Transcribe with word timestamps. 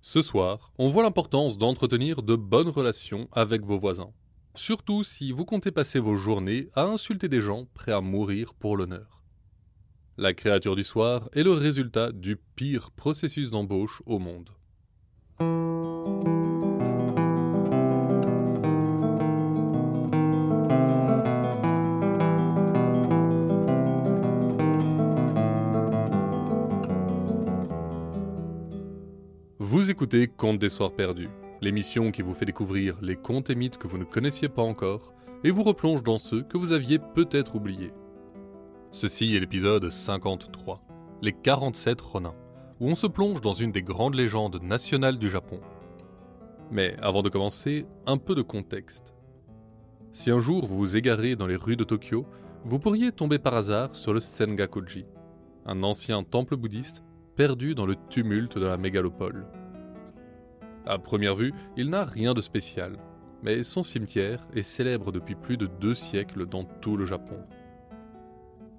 Ce 0.00 0.22
soir, 0.22 0.72
on 0.78 0.88
voit 0.88 1.02
l'importance 1.02 1.58
d'entretenir 1.58 2.22
de 2.22 2.36
bonnes 2.36 2.68
relations 2.68 3.28
avec 3.32 3.64
vos 3.64 3.78
voisins. 3.78 4.12
Surtout 4.54 5.02
si 5.02 5.32
vous 5.32 5.44
comptez 5.44 5.70
passer 5.70 5.98
vos 5.98 6.16
journées 6.16 6.68
à 6.74 6.84
insulter 6.84 7.28
des 7.28 7.40
gens 7.40 7.66
prêts 7.74 7.92
à 7.92 8.00
mourir 8.00 8.54
pour 8.54 8.76
l'honneur. 8.76 9.22
La 10.16 10.34
créature 10.34 10.76
du 10.76 10.84
soir 10.84 11.28
est 11.32 11.42
le 11.42 11.52
résultat 11.52 12.12
du 12.12 12.36
pire 12.56 12.90
processus 12.90 13.50
d'embauche 13.50 14.02
au 14.06 14.18
monde. 14.18 14.50
Écoutez 29.90 30.28
Contes 30.28 30.58
des 30.58 30.68
Soirs 30.68 30.92
Perdus, 30.92 31.30
l'émission 31.62 32.10
qui 32.10 32.20
vous 32.20 32.34
fait 32.34 32.44
découvrir 32.44 32.98
les 33.00 33.16
contes 33.16 33.48
et 33.48 33.54
mythes 33.54 33.78
que 33.78 33.88
vous 33.88 33.96
ne 33.96 34.04
connaissiez 34.04 34.50
pas 34.50 34.60
encore 34.60 35.14
et 35.44 35.50
vous 35.50 35.62
replonge 35.62 36.02
dans 36.02 36.18
ceux 36.18 36.42
que 36.42 36.58
vous 36.58 36.72
aviez 36.72 36.98
peut-être 36.98 37.54
oubliés. 37.54 37.94
Ceci 38.90 39.34
est 39.34 39.40
l'épisode 39.40 39.88
53, 39.88 40.82
Les 41.22 41.32
47 41.32 42.02
Ronins, 42.02 42.34
où 42.80 42.90
on 42.90 42.94
se 42.94 43.06
plonge 43.06 43.40
dans 43.40 43.54
une 43.54 43.72
des 43.72 43.80
grandes 43.80 44.14
légendes 44.14 44.62
nationales 44.62 45.18
du 45.18 45.30
Japon. 45.30 45.60
Mais 46.70 46.94
avant 47.00 47.22
de 47.22 47.30
commencer, 47.30 47.86
un 48.04 48.18
peu 48.18 48.34
de 48.34 48.42
contexte. 48.42 49.14
Si 50.12 50.30
un 50.30 50.38
jour 50.38 50.66
vous 50.66 50.76
vous 50.76 50.96
égarez 50.98 51.34
dans 51.34 51.46
les 51.46 51.56
rues 51.56 51.76
de 51.76 51.84
Tokyo, 51.84 52.26
vous 52.66 52.78
pourriez 52.78 53.10
tomber 53.10 53.38
par 53.38 53.54
hasard 53.54 53.96
sur 53.96 54.12
le 54.12 54.20
Sengakuji, 54.20 55.06
un 55.64 55.82
ancien 55.82 56.24
temple 56.24 56.56
bouddhiste 56.56 57.02
perdu 57.36 57.74
dans 57.74 57.86
le 57.86 57.96
tumulte 58.10 58.58
de 58.58 58.66
la 58.66 58.76
mégalopole. 58.76 59.46
À 60.88 60.98
première 60.98 61.34
vue, 61.34 61.52
il 61.76 61.90
n'a 61.90 62.06
rien 62.06 62.32
de 62.32 62.40
spécial, 62.40 62.96
mais 63.42 63.62
son 63.62 63.82
cimetière 63.82 64.40
est 64.54 64.62
célèbre 64.62 65.12
depuis 65.12 65.34
plus 65.34 65.58
de 65.58 65.66
deux 65.66 65.94
siècles 65.94 66.46
dans 66.46 66.64
tout 66.64 66.96
le 66.96 67.04
Japon. 67.04 67.36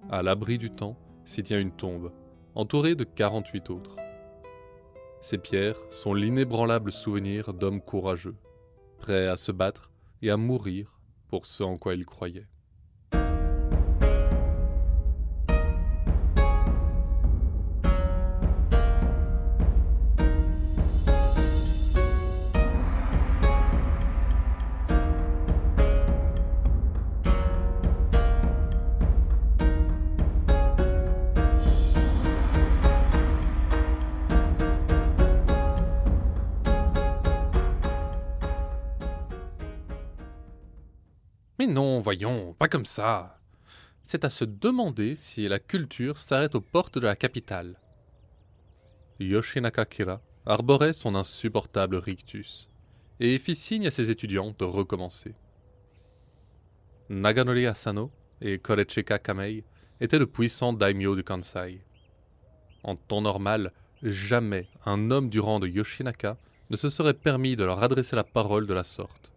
À 0.09 0.23
l'abri 0.23 0.57
du 0.57 0.71
temps 0.71 0.97
s'y 1.23 1.43
tient 1.43 1.59
une 1.59 1.71
tombe, 1.71 2.11
entourée 2.55 2.95
de 2.95 3.03
48 3.03 3.69
autres. 3.69 3.95
Ces 5.21 5.37
pierres 5.37 5.79
sont 5.91 6.15
l'inébranlable 6.15 6.91
souvenir 6.91 7.53
d'hommes 7.53 7.79
courageux, 7.79 8.37
prêts 8.97 9.27
à 9.27 9.35
se 9.35 9.51
battre 9.51 9.91
et 10.23 10.31
à 10.31 10.37
mourir 10.37 10.99
pour 11.27 11.45
ce 11.45 11.61
en 11.61 11.77
quoi 11.77 11.93
ils 11.93 12.07
croyaient. 12.07 12.47
Non, 41.69 42.01
voyons, 42.01 42.53
pas 42.57 42.67
comme 42.67 42.85
ça. 42.85 43.39
C'est 44.01 44.25
à 44.25 44.29
se 44.29 44.43
demander 44.43 45.15
si 45.15 45.47
la 45.47 45.59
culture 45.59 46.19
s'arrête 46.19 46.55
aux 46.55 46.61
portes 46.61 46.97
de 46.97 47.05
la 47.05 47.15
capitale. 47.15 47.79
Yoshinaka 49.19 49.85
Kira 49.85 50.21
arborait 50.45 50.93
son 50.93 51.15
insupportable 51.15 51.97
rictus 51.97 52.69
et 53.19 53.37
fit 53.37 53.55
signe 53.55 53.87
à 53.87 53.91
ses 53.91 54.09
étudiants 54.09 54.55
de 54.57 54.65
recommencer. 54.65 55.35
Naganori 57.09 57.67
Asano 57.67 58.11
et 58.41 58.57
Korechika 58.59 59.19
Kamei 59.19 59.63
étaient 59.99 60.19
de 60.19 60.25
puissants 60.25 60.73
daimyo 60.73 61.15
du 61.15 61.23
Kansai. 61.23 61.81
En 62.83 62.95
temps 62.95 63.21
normal, 63.21 63.73
jamais 64.01 64.67
un 64.85 65.11
homme 65.11 65.29
du 65.29 65.39
rang 65.39 65.59
de 65.59 65.67
Yoshinaka 65.67 66.37
ne 66.69 66.77
se 66.77 66.89
serait 66.89 67.13
permis 67.13 67.55
de 67.55 67.63
leur 67.65 67.83
adresser 67.83 68.15
la 68.15 68.23
parole 68.23 68.65
de 68.67 68.73
la 68.73 68.83
sorte. 68.83 69.28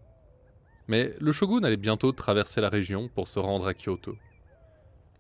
Mais 0.89 1.15
le 1.21 1.33
shogun 1.33 1.63
allait 1.63 1.77
bientôt 1.77 2.13
traverser 2.13 2.61
la 2.61 2.69
région 2.69 3.09
pour 3.09 3.29
se 3.29 3.39
rendre 3.39 3.67
à 3.67 3.75
Kyoto. 3.75 4.17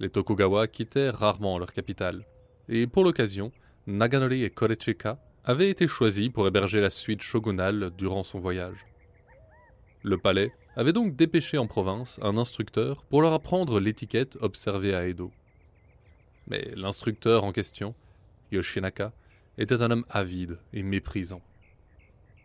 Les 0.00 0.10
Tokugawa 0.10 0.66
quittaient 0.66 1.10
rarement 1.10 1.58
leur 1.58 1.72
capitale, 1.72 2.24
et 2.68 2.86
pour 2.86 3.04
l'occasion, 3.04 3.52
Naganori 3.86 4.44
et 4.44 4.50
Korechika 4.50 5.18
avaient 5.44 5.70
été 5.70 5.86
choisis 5.86 6.28
pour 6.28 6.46
héberger 6.46 6.80
la 6.80 6.90
suite 6.90 7.22
shogunale 7.22 7.90
durant 7.96 8.22
son 8.22 8.38
voyage. 8.38 8.86
Le 10.02 10.18
palais 10.18 10.52
avait 10.76 10.92
donc 10.92 11.16
dépêché 11.16 11.58
en 11.58 11.66
province 11.66 12.18
un 12.22 12.36
instructeur 12.36 13.04
pour 13.04 13.22
leur 13.22 13.32
apprendre 13.32 13.78
l'étiquette 13.78 14.38
observée 14.40 14.94
à 14.94 15.06
Edo. 15.06 15.30
Mais 16.48 16.70
l'instructeur 16.74 17.44
en 17.44 17.52
question, 17.52 17.94
Yoshinaka, 18.50 19.12
était 19.58 19.82
un 19.82 19.90
homme 19.90 20.04
avide 20.10 20.58
et 20.72 20.82
méprisant. 20.82 21.42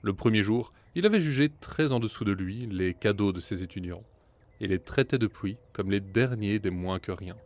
Le 0.01 0.13
premier 0.13 0.43
jour, 0.43 0.73
il 0.97 1.05
avait 1.05 1.19
jugé 1.19 1.49
très 1.49 1.91
en 1.91 1.99
dessous 1.99 2.23
de 2.23 2.31
lui 2.31 2.67
les 2.71 2.95
cadeaux 2.95 3.31
de 3.31 3.39
ses 3.39 3.61
étudiants, 3.61 4.01
et 4.59 4.65
les 4.65 4.79
traitait 4.79 5.19
depuis 5.19 5.57
comme 5.71 5.91
les 5.91 5.99
derniers 5.99 6.57
des 6.57 6.71
moins 6.71 6.97
que 6.97 7.11
rien. 7.11 7.37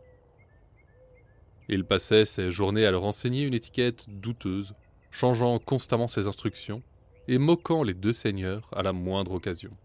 Il 1.68 1.84
passait 1.84 2.24
ses 2.24 2.50
journées 2.50 2.86
à 2.86 2.90
leur 2.90 3.04
enseigner 3.04 3.42
une 3.44 3.52
étiquette 3.52 4.06
douteuse, 4.08 4.74
changeant 5.10 5.58
constamment 5.58 6.08
ses 6.08 6.28
instructions 6.28 6.82
et 7.28 7.36
moquant 7.36 7.82
les 7.82 7.92
deux 7.92 8.14
seigneurs 8.14 8.70
à 8.72 8.82
la 8.82 8.94
moindre 8.94 9.32
occasion. 9.32 9.76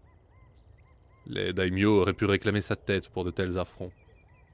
Les 1.26 1.52
daimyo 1.52 2.00
auraient 2.00 2.14
pu 2.14 2.24
réclamer 2.24 2.62
sa 2.62 2.74
tête 2.74 3.10
pour 3.10 3.26
de 3.26 3.30
tels 3.30 3.58
affronts, 3.58 3.92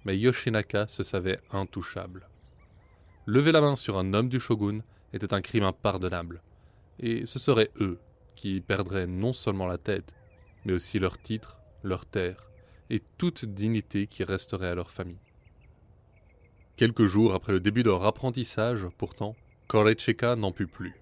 mais 0.05 0.19
Yoshinaka 0.19 0.89
se 0.89 1.05
savait 1.05 1.39
intouchable. 1.53 2.29
Lever 3.27 3.53
la 3.53 3.61
main 3.61 3.77
sur 3.77 3.97
un 3.97 4.13
homme 4.13 4.29
du 4.29 4.41
shogun 4.41 4.81
était 5.13 5.35
un 5.35 5.41
crime 5.41 5.63
impardonnable, 5.63 6.43
et 6.99 7.27
ce 7.27 7.39
seraient 7.39 7.71
eux 7.81 8.01
qui 8.35 8.61
perdraient 8.61 9.07
non 9.07 9.33
seulement 9.33 9.67
la 9.67 9.79
tête, 9.79 10.15
mais 10.65 10.73
aussi 10.73 10.99
leur 10.99 11.19
titre, 11.19 11.59
leur 11.83 12.07
terre 12.07 12.51
et 12.91 13.03
toute 13.19 13.45
dignité 13.45 14.07
qui 14.07 14.25
resterait 14.25 14.69
à 14.69 14.75
leur 14.75 14.91
famille. 14.91 15.19
Quelques 16.77 17.07
jours 17.07 17.35
après 17.35 17.53
le 17.53 17.61
début 17.61 17.83
de 17.83 17.91
leur 17.91 18.05
apprentissage, 18.05 18.87
pourtant, 18.99 19.37
Korechika 19.69 20.37
n'en 20.37 20.53
put 20.53 20.67
plus. 20.67 20.95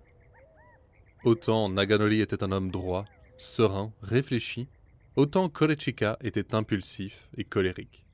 Autant 1.25 1.69
Naganori 1.69 2.21
était 2.21 2.45
un 2.45 2.53
homme 2.53 2.71
droit, 2.71 3.05
serein, 3.39 3.93
réfléchi, 4.03 4.69
autant 5.17 5.49
Korechika 5.49 6.19
était 6.21 6.55
impulsif 6.55 7.29
et 7.37 7.45
colérique. 7.45 8.05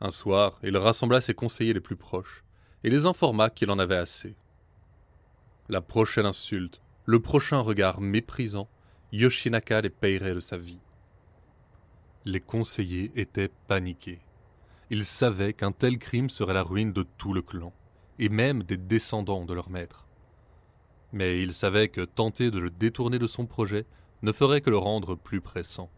Un 0.00 0.10
soir, 0.10 0.58
il 0.62 0.76
rassembla 0.76 1.20
ses 1.20 1.34
conseillers 1.34 1.72
les 1.72 1.80
plus 1.80 1.96
proches 1.96 2.44
et 2.84 2.90
les 2.90 3.06
informa 3.06 3.50
qu'il 3.50 3.70
en 3.70 3.78
avait 3.78 3.96
assez. 3.96 4.36
La 5.68 5.80
prochaine 5.80 6.26
insulte, 6.26 6.80
le 7.08 7.20
prochain 7.20 7.60
regard 7.60 8.02
méprisant, 8.02 8.68
Yoshinaka 9.12 9.80
les 9.80 9.88
payerait 9.88 10.34
de 10.34 10.40
sa 10.40 10.58
vie. 10.58 10.78
Les 12.26 12.38
conseillers 12.38 13.10
étaient 13.16 13.50
paniqués. 13.66 14.20
Ils 14.90 15.06
savaient 15.06 15.54
qu'un 15.54 15.72
tel 15.72 15.96
crime 15.96 16.28
serait 16.28 16.52
la 16.52 16.62
ruine 16.62 16.92
de 16.92 17.06
tout 17.16 17.32
le 17.32 17.40
clan, 17.40 17.72
et 18.18 18.28
même 18.28 18.62
des 18.62 18.76
descendants 18.76 19.46
de 19.46 19.54
leur 19.54 19.70
maître. 19.70 20.06
Mais 21.14 21.42
ils 21.42 21.54
savaient 21.54 21.88
que 21.88 22.02
tenter 22.02 22.50
de 22.50 22.58
le 22.58 22.68
détourner 22.68 23.18
de 23.18 23.26
son 23.26 23.46
projet 23.46 23.86
ne 24.20 24.30
ferait 24.30 24.60
que 24.60 24.68
le 24.68 24.76
rendre 24.76 25.14
plus 25.14 25.40
pressant. 25.40 25.88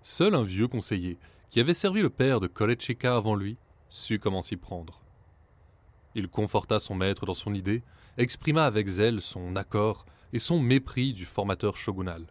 Seul 0.00 0.34
un 0.34 0.44
vieux 0.44 0.66
conseiller, 0.66 1.18
qui 1.50 1.60
avait 1.60 1.74
servi 1.74 2.00
le 2.00 2.08
père 2.08 2.40
de 2.40 2.46
Korechika 2.46 3.16
avant 3.16 3.34
lui, 3.34 3.58
sut 3.90 4.18
comment 4.18 4.40
s'y 4.40 4.56
prendre. 4.56 5.02
Il 6.14 6.28
conforta 6.28 6.78
son 6.78 6.94
maître 6.94 7.26
dans 7.26 7.34
son 7.34 7.52
idée, 7.52 7.82
exprima 8.18 8.66
avec 8.66 8.86
zèle 8.86 9.20
son 9.20 9.56
accord 9.56 10.06
et 10.32 10.38
son 10.38 10.60
mépris 10.60 11.12
du 11.12 11.26
formateur 11.26 11.76
shogunal. 11.76 12.26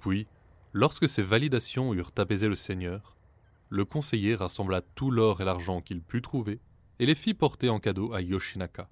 Puis, 0.00 0.26
lorsque 0.72 1.08
ces 1.08 1.22
validations 1.22 1.94
eurent 1.94 2.12
apaisé 2.16 2.48
le 2.48 2.54
seigneur, 2.54 3.16
le 3.68 3.84
conseiller 3.84 4.34
rassembla 4.34 4.80
tout 4.94 5.10
l'or 5.10 5.40
et 5.40 5.44
l'argent 5.44 5.80
qu'il 5.80 6.02
put 6.02 6.22
trouver 6.22 6.60
et 6.98 7.06
les 7.06 7.14
fit 7.14 7.34
porter 7.34 7.68
en 7.68 7.80
cadeau 7.80 8.12
à 8.12 8.20
Yoshinaka. 8.20 8.88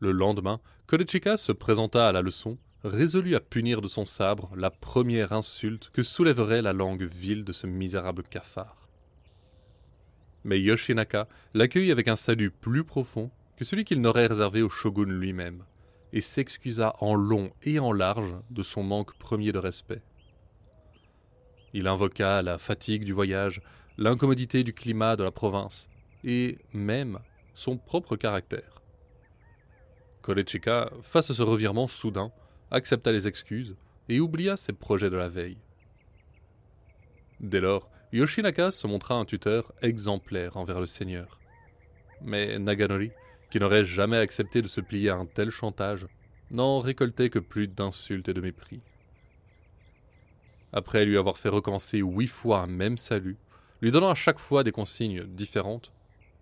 Le 0.00 0.12
lendemain, 0.12 0.60
Korechika 0.86 1.36
se 1.36 1.52
présenta 1.52 2.08
à 2.08 2.12
la 2.12 2.22
leçon, 2.22 2.58
résolu 2.82 3.36
à 3.36 3.40
punir 3.40 3.80
de 3.80 3.88
son 3.88 4.04
sabre 4.04 4.50
la 4.56 4.70
première 4.70 5.32
insulte 5.32 5.90
que 5.92 6.02
soulèverait 6.02 6.62
la 6.62 6.72
langue 6.72 7.04
vile 7.04 7.44
de 7.44 7.52
ce 7.52 7.66
misérable 7.66 8.24
cafard. 8.24 8.88
Mais 10.44 10.60
Yoshinaka 10.60 11.28
l'accueillit 11.54 11.92
avec 11.92 12.08
un 12.08 12.16
salut 12.16 12.50
plus 12.50 12.82
profond 12.82 13.30
que 13.62 13.68
celui 13.68 13.84
qu'il 13.84 14.00
n'aurait 14.00 14.26
réservé 14.26 14.60
au 14.60 14.68
shogun 14.68 15.04
lui-même, 15.04 15.62
et 16.12 16.20
s'excusa 16.20 16.96
en 16.98 17.14
long 17.14 17.52
et 17.62 17.78
en 17.78 17.92
large 17.92 18.34
de 18.50 18.60
son 18.64 18.82
manque 18.82 19.16
premier 19.18 19.52
de 19.52 19.60
respect. 19.60 20.02
Il 21.72 21.86
invoqua 21.86 22.42
la 22.42 22.58
fatigue 22.58 23.04
du 23.04 23.12
voyage, 23.12 23.62
l'incommodité 23.98 24.64
du 24.64 24.74
climat 24.74 25.14
de 25.14 25.22
la 25.22 25.30
province, 25.30 25.88
et 26.24 26.58
même 26.72 27.20
son 27.54 27.76
propre 27.76 28.16
caractère. 28.16 28.82
Korechika, 30.22 30.90
face 31.00 31.30
à 31.30 31.34
ce 31.34 31.42
revirement 31.42 31.86
soudain, 31.86 32.32
accepta 32.72 33.12
les 33.12 33.28
excuses 33.28 33.76
et 34.08 34.18
oublia 34.18 34.56
ses 34.56 34.72
projets 34.72 35.08
de 35.08 35.16
la 35.16 35.28
veille. 35.28 35.58
Dès 37.38 37.60
lors, 37.60 37.88
Yoshinaka 38.12 38.72
se 38.72 38.88
montra 38.88 39.14
un 39.14 39.24
tuteur 39.24 39.72
exemplaire 39.82 40.56
envers 40.56 40.80
le 40.80 40.86
seigneur. 40.86 41.38
Mais 42.22 42.58
Naganori, 42.58 43.12
qui 43.52 43.60
n'aurait 43.60 43.84
jamais 43.84 44.16
accepté 44.16 44.62
de 44.62 44.66
se 44.66 44.80
plier 44.80 45.10
à 45.10 45.16
un 45.16 45.26
tel 45.26 45.50
chantage, 45.50 46.06
n'en 46.50 46.80
récoltait 46.80 47.28
que 47.28 47.38
plus 47.38 47.68
d'insultes 47.68 48.30
et 48.30 48.32
de 48.32 48.40
mépris. 48.40 48.80
Après 50.72 51.04
lui 51.04 51.18
avoir 51.18 51.36
fait 51.36 51.50
recommencer 51.50 51.98
huit 51.98 52.28
fois 52.28 52.60
un 52.60 52.66
même 52.66 52.96
salut, 52.96 53.36
lui 53.82 53.90
donnant 53.90 54.08
à 54.08 54.14
chaque 54.14 54.38
fois 54.38 54.64
des 54.64 54.72
consignes 54.72 55.24
différentes, 55.24 55.92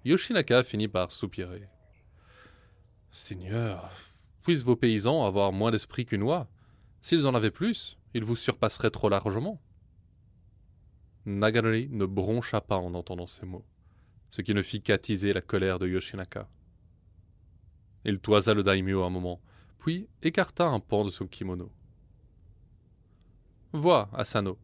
Yoshinaka 0.05 0.63
finit 0.63 0.87
par 0.87 1.11
soupirer. 1.11 1.67
Seigneur, 3.11 3.91
puissent 4.45 4.63
vos 4.63 4.77
paysans 4.77 5.27
avoir 5.27 5.51
moins 5.51 5.73
d'esprit 5.73 6.07
qu'une 6.07 6.23
oie? 6.23 6.47
S'ils 7.01 7.27
en 7.27 7.35
avaient 7.35 7.51
plus, 7.51 7.99
ils 8.15 8.23
vous 8.23 8.37
surpasseraient 8.37 8.93
trop 8.93 9.09
largement. 9.09 9.61
Naganori 11.27 11.89
ne 11.91 12.07
broncha 12.07 12.61
pas 12.61 12.77
en 12.77 12.95
entendant 12.95 13.27
ces 13.27 13.47
mots, 13.47 13.65
ce 14.29 14.43
qui 14.43 14.55
ne 14.55 14.63
fit 14.63 14.81
qu'attiser 14.81 15.33
la 15.33 15.41
colère 15.41 15.81
de 15.81 15.89
Yoshinaka. 15.89 16.49
Il 18.05 18.21
toisa 18.21 18.55
le 18.55 18.63
daimyo 18.63 19.03
un 19.05 19.11
moment, 19.11 19.41
puis 19.79 20.09
écarta 20.23 20.67
un 20.67 20.81
pan 20.81 21.05
de 21.05 21.11
son 21.11 21.27
kimono. 21.27 21.71
Vois, 23.73 24.09
Asano, 24.13 24.59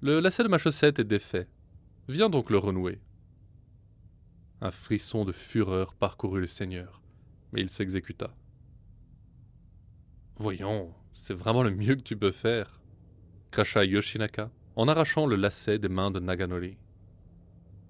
le 0.00 0.20
lacet 0.20 0.42
de 0.42 0.48
ma 0.48 0.58
chaussette 0.58 0.98
est 0.98 1.04
défait. 1.04 1.48
Viens 2.08 2.30
donc 2.30 2.50
le 2.50 2.58
renouer. 2.58 3.00
Un 4.60 4.70
frisson 4.70 5.24
de 5.24 5.32
fureur 5.32 5.94
parcourut 5.94 6.40
le 6.40 6.46
seigneur, 6.46 7.02
mais 7.52 7.60
il 7.60 7.68
s'exécuta. 7.68 8.34
Voyons, 10.36 10.92
c'est 11.12 11.34
vraiment 11.34 11.62
le 11.62 11.70
mieux 11.70 11.94
que 11.96 12.02
tu 12.02 12.16
peux 12.16 12.30
faire, 12.30 12.80
cracha 13.50 13.84
Yoshinaka 13.84 14.50
en 14.76 14.88
arrachant 14.88 15.26
le 15.26 15.36
lacet 15.36 15.78
des 15.78 15.88
mains 15.88 16.10
de 16.10 16.20
Naganori. 16.20 16.76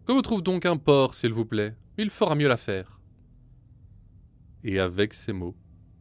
Que 0.07 0.13
vous 0.13 0.23
trouve 0.23 0.43
donc 0.43 0.67
un 0.67 0.77
porc, 0.77 1.15
s'il 1.15 1.33
vous 1.33 1.45
plaît? 1.45 1.77
Il 1.99 2.11
fera 2.11 2.35
mieux 2.35 2.49
l'affaire. 2.49 2.99
Et 4.65 4.79
avec 4.79 5.15
ces 5.15 5.33
mots, 5.33 5.57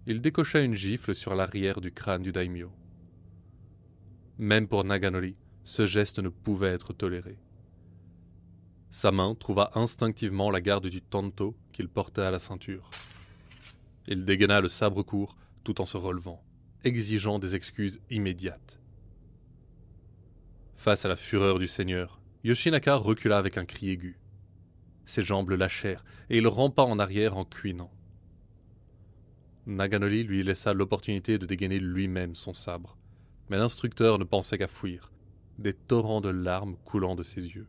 il 0.05 0.21
décocha 0.21 0.61
une 0.61 0.73
gifle 0.73 1.15
sur 1.15 1.35
l'arrière 1.35 1.81
du 1.81 1.91
crâne 1.91 2.21
du 2.21 2.31
daimyo. 2.31 2.71
Même 4.37 4.67
pour 4.67 4.83
Naganori, 4.83 5.35
ce 5.63 5.85
geste 5.85 6.19
ne 6.19 6.29
pouvait 6.29 6.69
être 6.69 6.93
toléré. 6.93 7.37
Sa 8.89 9.11
main 9.11 9.35
trouva 9.35 9.71
instinctivement 9.75 10.51
la 10.51 10.59
garde 10.59 10.87
du 10.87 11.01
tanto 11.01 11.55
qu'il 11.71 11.87
portait 11.87 12.21
à 12.21 12.31
la 12.31 12.39
ceinture. 12.39 12.89
Il 14.07 14.25
dégaina 14.25 14.59
le 14.59 14.67
sabre 14.67 15.03
court 15.03 15.35
tout 15.63 15.79
en 15.79 15.85
se 15.85 15.97
relevant, 15.97 16.43
exigeant 16.83 17.39
des 17.39 17.55
excuses 17.55 18.01
immédiates. 18.09 18.79
Face 20.75 21.05
à 21.05 21.09
la 21.09 21.15
fureur 21.15 21.59
du 21.59 21.67
seigneur, 21.67 22.19
Yoshinaka 22.43 22.95
recula 22.95 23.37
avec 23.37 23.57
un 23.57 23.65
cri 23.65 23.91
aigu. 23.91 24.19
Ses 25.05 25.21
jambes 25.21 25.51
lâchèrent 25.51 26.03
et 26.29 26.39
il 26.39 26.47
rampa 26.47 26.81
en 26.81 26.97
arrière 26.97 27.37
en 27.37 27.45
cuinant. 27.45 27.91
Naganori 29.67 30.23
lui 30.23 30.43
laissa 30.43 30.73
l'opportunité 30.73 31.37
de 31.37 31.45
dégainer 31.45 31.79
lui-même 31.79 32.33
son 32.33 32.53
sabre, 32.53 32.97
mais 33.49 33.57
l'instructeur 33.57 34.17
ne 34.17 34.23
pensait 34.23 34.57
qu'à 34.57 34.67
fuir, 34.67 35.11
des 35.59 35.73
torrents 35.73 36.21
de 36.21 36.29
larmes 36.29 36.77
coulant 36.83 37.15
de 37.15 37.23
ses 37.23 37.45
yeux. 37.45 37.67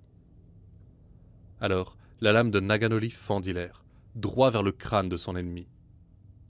Alors, 1.61 1.99
la 2.21 2.33
lame 2.33 2.51
de 2.51 2.61
Naganori 2.61 3.11
fendit 3.11 3.53
l'air, 3.53 3.85
droit 4.15 4.51
vers 4.51 4.63
le 4.63 4.73
crâne 4.73 5.11
de 5.11 5.17
son 5.17 5.37
ennemi. 5.37 5.69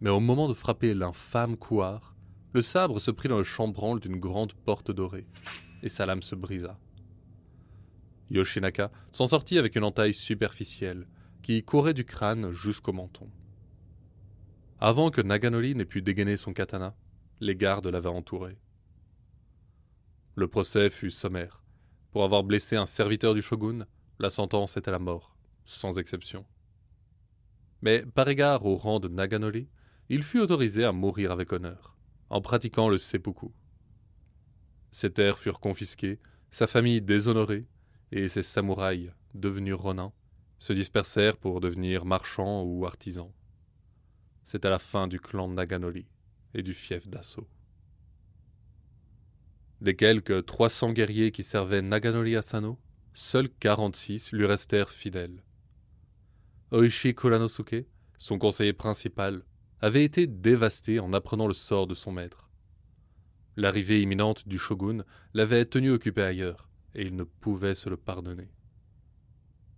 Mais 0.01 0.11
au 0.11 0.21
moment 0.21 0.49
de 0.49 0.55
frapper 0.55 0.95
l'infâme 0.95 1.57
couard, 1.57 2.15
le 2.53 2.63
sabre 2.63 3.01
se 3.01 3.11
prit 3.11 3.29
dans 3.29 3.39
le 3.39 3.45
chambranle 3.45 3.99
d'une 3.99 4.21
grande 4.21 4.53
porte 4.53 4.91
dorée, 4.91 5.27
et 5.83 5.89
sa 5.89 6.07
lame 6.07 6.23
se 6.23 6.35
brisa. 6.35 6.79
Yoshinaka 8.31 8.93
s'en 9.11 9.27
sortit 9.27 9.59
avec 9.59 9.75
une 9.75 9.85
entaille 9.85 10.15
superficielle, 10.15 11.09
qui 11.43 11.65
courait 11.65 11.95
du 11.95 12.05
crâne 12.05 12.53
jusqu'au 12.53 12.93
menton. 12.93 13.29
Avant 14.85 15.13
que 15.13 15.21
Naganori 15.21 15.77
n'ait 15.77 15.85
pu 15.85 16.03
dégainer 16.03 16.37
son 16.37 16.53
katana, 16.53 16.97
les 17.39 17.55
gardes 17.55 17.87
l'avaient 17.87 18.09
entouré. 18.09 18.59
Le 20.35 20.49
procès 20.49 20.91
fut 20.91 21.13
sommaire. 21.13 21.63
Pour 22.11 22.25
avoir 22.25 22.43
blessé 22.43 22.75
un 22.75 22.85
serviteur 22.85 23.33
du 23.33 23.43
shogun, 23.43 23.87
la 24.19 24.29
sentence 24.29 24.77
était 24.77 24.91
la 24.91 24.99
mort, 24.99 25.37
sans 25.65 26.01
exception. 26.01 26.45
Mais 27.81 28.05
par 28.05 28.27
égard 28.27 28.67
au 28.67 28.75
rang 28.75 28.99
de 28.99 29.07
Naganori, 29.07 29.69
il 30.09 30.25
fut 30.25 30.41
autorisé 30.41 30.83
à 30.85 30.91
mourir 30.91 31.31
avec 31.31 31.53
honneur, 31.53 31.97
en 32.29 32.41
pratiquant 32.41 32.89
le 32.89 32.99
seppuku. 32.99 33.53
Ses 34.91 35.13
terres 35.13 35.39
furent 35.39 35.61
confisquées, 35.61 36.19
sa 36.51 36.67
famille 36.67 37.01
déshonorée, 37.01 37.69
et 38.11 38.29
ses 38.29 38.43
samouraïs, 38.43 39.13
devenus 39.35 39.77
ronins, 39.77 40.13
se 40.59 40.73
dispersèrent 40.73 41.37
pour 41.37 41.61
devenir 41.61 42.05
marchands 42.05 42.65
ou 42.65 42.85
artisans. 42.85 43.31
C'était 44.45 44.71
la 44.71 44.79
fin 44.79 45.09
du 45.09 45.21
clan 45.21 45.49
Naganori 45.49 46.07
et 46.55 46.63
du 46.63 46.75
fief 46.75 47.09
d'assaut. 47.09 47.49
Des 49.81 49.97
quelques 49.97 50.47
300 50.47 50.93
guerriers 50.93 51.33
qui 51.33 51.43
servaient 51.43 51.83
Naganori 51.83 52.37
Asano, 52.37 52.79
seuls 53.15 53.49
46 53.49 54.33
lui 54.33 54.47
restèrent 54.47 54.91
fidèles. 54.91 55.43
Oishi 56.71 57.15
Kuranosuke, 57.15 57.87
son 58.17 58.39
conseiller 58.39 58.73
principal, 58.73 59.43
avait 59.81 60.05
été 60.05 60.27
dévasté 60.27 61.01
en 61.01 61.13
apprenant 61.13 61.49
le 61.49 61.55
sort 61.55 61.87
de 61.87 61.95
son 61.95 62.13
maître. 62.13 62.49
L'arrivée 63.57 64.01
imminente 64.01 64.47
du 64.47 64.59
shogun 64.59 65.05
l'avait 65.35 65.67
tenu 65.67 65.91
occupé 65.91 66.23
ailleurs, 66.23 66.71
et 66.95 67.03
il 67.03 67.17
ne 67.17 67.25
pouvait 67.25 67.75
se 67.75 67.91
le 67.91 67.97
pardonner. 67.97 68.49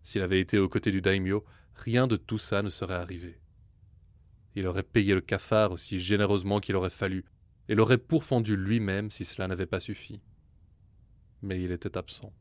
S'il 0.03 0.23
avait 0.23 0.41
été 0.41 0.59
aux 0.59 0.69
côtés 0.69 0.91
du 0.91 1.01
daimyo, 1.01 1.45
rien 1.75 2.07
de 2.07 2.17
tout 2.17 2.39
ça 2.39 2.63
ne 2.63 2.71
serait 2.71 2.95
arrivé. 2.95 3.41
Il 4.55 4.67
aurait 4.67 4.83
payé 4.83 5.15
le 5.15 5.21
cafard 5.21 5.73
aussi 5.73 5.99
généreusement 5.99 6.61
qu'il 6.61 6.77
aurait 6.77 6.91
fallu, 6.91 7.25
et 7.69 7.75
l'aurait 7.75 7.99
pourfendu 7.99 8.57
lui-même 8.57 9.11
si 9.11 9.25
cela 9.25 9.49
n'avait 9.49 9.67
pas 9.67 9.81
suffi. 9.81 10.21
Mais 11.43 11.63
il 11.63 11.73
était 11.73 11.97
absent. 11.97 12.33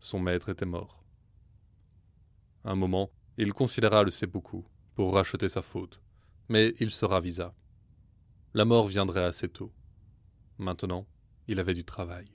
Son 0.00 0.18
maître 0.20 0.48
était 0.48 0.66
mort. 0.66 1.04
Un 2.64 2.74
moment, 2.74 3.10
il 3.36 3.52
considéra 3.52 4.02
le 4.02 4.10
seppuku 4.10 4.64
pour 4.94 5.14
racheter 5.14 5.48
sa 5.48 5.62
faute, 5.62 6.00
mais 6.48 6.74
il 6.80 6.90
se 6.90 7.04
ravisa. 7.04 7.54
La 8.54 8.64
mort 8.64 8.88
viendrait 8.88 9.24
assez 9.24 9.48
tôt. 9.48 9.72
Maintenant, 10.58 11.06
il 11.46 11.60
avait 11.60 11.74
du 11.74 11.84
travail. 11.84 12.26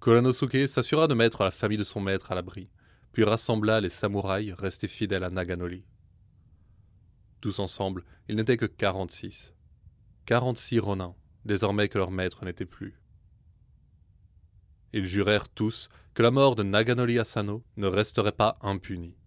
Kuranosuke 0.00 0.68
s'assura 0.68 1.08
de 1.08 1.14
mettre 1.14 1.42
la 1.44 1.50
famille 1.50 1.78
de 1.78 1.84
son 1.84 2.00
maître 2.00 2.30
à 2.30 2.34
l'abri, 2.34 2.68
puis 3.12 3.24
rassembla 3.24 3.80
les 3.80 3.88
samouraïs 3.88 4.52
restés 4.52 4.88
fidèles 4.88 5.24
à 5.24 5.30
Naganori. 5.30 5.84
Tous 7.44 7.58
ensemble, 7.58 8.04
ils 8.26 8.36
n'étaient 8.36 8.56
que 8.56 8.64
quarante-six. 8.64 9.52
Quarante-six 10.24 10.78
ronins, 10.78 11.14
désormais 11.44 11.90
que 11.90 11.98
leur 11.98 12.10
maître 12.10 12.42
n'était 12.46 12.64
plus. 12.64 12.98
Ils 14.94 15.04
jurèrent 15.04 15.50
tous 15.50 15.90
que 16.14 16.22
la 16.22 16.30
mort 16.30 16.56
de 16.56 16.62
Naganori 16.62 17.18
Asano 17.18 17.62
ne 17.76 17.86
resterait 17.86 18.32
pas 18.32 18.56
impunie. 18.62 19.18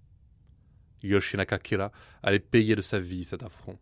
Yoshinaka 1.03 1.59
Kira 1.59 1.91
allait 2.23 2.39
payer 2.39 2.75
de 2.75 2.81
sa 2.81 2.99
vie 2.99 3.23
cet 3.23 3.43
affront. 3.43 3.77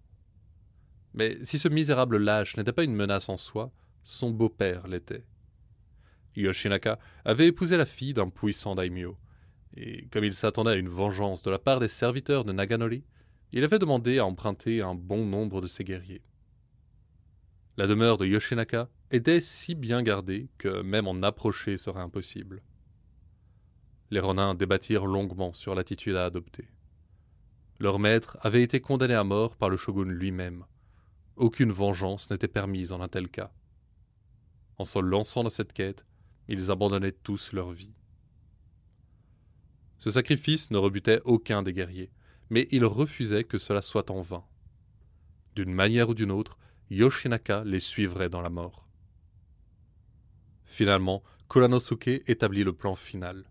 Mais 1.14 1.38
si 1.46 1.58
ce 1.58 1.70
misérable 1.70 2.18
lâche 2.18 2.58
n'était 2.58 2.74
pas 2.74 2.84
une 2.84 2.94
menace 2.94 3.30
en 3.30 3.38
soi, 3.38 3.72
son 4.04 4.32
beau-père 4.32 4.86
l'était. 4.90 5.24
Yoshinaka 6.36 7.00
avait 7.24 7.48
épousé 7.48 7.78
la 7.78 7.86
fille 7.86 8.14
d'un 8.14 8.28
puissant 8.28 8.76
daimyo, 8.76 9.18
et 9.78 10.08
comme 10.08 10.26
il 10.26 10.36
s'attendait 10.36 10.72
à 10.72 10.76
une 10.76 10.90
vengeance 10.90 11.42
de 11.42 11.52
la 11.52 11.58
part 11.58 11.80
des 11.80 11.88
serviteurs 11.88 12.44
de 12.44 12.52
Naganori, 12.52 13.06
il 13.56 13.64
avait 13.64 13.80
demandé 13.80 14.20
à 14.20 14.26
emprunter 14.26 14.82
un 14.82 14.94
bon 14.94 15.26
nombre 15.26 15.62
de 15.62 15.68
ses 15.68 15.84
guerriers. 15.84 16.22
La 17.78 17.88
demeure 17.88 18.18
de 18.18 18.28
Yoshinaka 18.28 18.90
était 19.10 19.40
si 19.40 19.74
bien 19.74 20.04
gardée 20.04 20.50
que 20.58 20.84
même 20.84 21.08
en 21.08 21.24
approcher 21.24 21.78
serait 21.78 22.02
impossible. 22.02 22.62
Les 24.12 24.20
Ronins 24.20 24.54
débattirent 24.54 25.08
longuement 25.08 25.54
sur 25.54 25.74
l'attitude 25.74 26.16
à 26.16 26.26
adopter. 26.26 26.68
Leur 27.80 27.98
maître 27.98 28.38
avait 28.42 28.62
été 28.62 28.82
condamné 28.82 29.16
à 29.16 29.24
mort 29.24 29.56
par 29.56 29.70
le 29.70 29.78
shogun 29.78 30.06
lui-même, 30.06 30.66
aucune 31.38 31.72
vengeance 31.72 32.32
n'était 32.32 32.48
permise 32.48 32.94
en 32.94 33.02
un 33.02 33.10
tel 33.10 33.30
cas. 33.30 33.52
En 34.78 34.86
se 34.86 35.00
lançant 35.00 35.44
dans 35.44 35.50
cette 35.50 35.74
quête, 35.74 36.06
ils 36.48 36.72
abandonnaient 36.72 37.12
tous 37.12 37.52
leur 37.52 37.72
vie. 37.72 37.94
Ce 39.98 40.10
sacrifice 40.10 40.72
ne 40.72 40.78
rebutait 40.78 41.22
aucun 41.26 41.64
des 41.64 41.74
guerriers, 41.74 42.12
mais 42.50 42.68
ils 42.72 42.86
refusaient 42.86 43.44
que 43.44 43.58
cela 43.58 43.82
soit 43.82 44.12
en 44.12 44.22
vain. 44.22 44.44
D'une 45.56 45.74
manière 45.74 46.10
ou 46.10 46.14
d'une 46.14 46.32
autre, 46.32 46.58
Yoshinaka 46.90 47.64
les 47.64 47.80
suivrait 47.80 48.30
dans 48.30 48.42
la 48.42 48.50
mort. 48.50 48.88
Finalement, 50.66 51.24
Kuranosuke 51.50 52.24
établit 52.28 52.64
le 52.64 52.74
plan 52.74 52.96
final. 52.96 53.46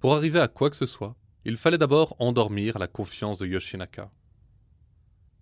Pour 0.00 0.14
arriver 0.14 0.40
à 0.40 0.48
quoi 0.48 0.70
que 0.70 0.76
ce 0.76 0.86
soit, 0.86 1.16
il 1.44 1.56
fallait 1.56 1.78
d'abord 1.78 2.16
endormir 2.18 2.78
la 2.78 2.88
confiance 2.88 3.38
de 3.38 3.46
Yoshinaka. 3.46 4.10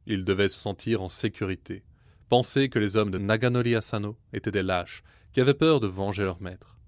Il 0.06 0.24
devait 0.24 0.48
se 0.48 0.58
sentir 0.58 1.02
en 1.02 1.08
sécurité, 1.08 1.82
penser 2.28 2.68
que 2.68 2.78
les 2.78 2.96
hommes 2.96 3.10
de 3.10 3.18
Naganori 3.18 3.74
Asano 3.74 4.18
étaient 4.32 4.50
des 4.50 4.62
lâches 4.62 5.02
qui 5.32 5.40
avaient 5.40 5.54
peur 5.54 5.80
de 5.80 5.86
venger 5.86 6.24
leur 6.24 6.42
maître. 6.42 6.78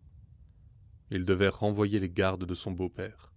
Il 1.10 1.24
devait 1.24 1.48
renvoyer 1.48 1.98
les 1.98 2.10
gardes 2.10 2.44
de 2.44 2.54
son 2.54 2.72
beau-père. 2.72 3.32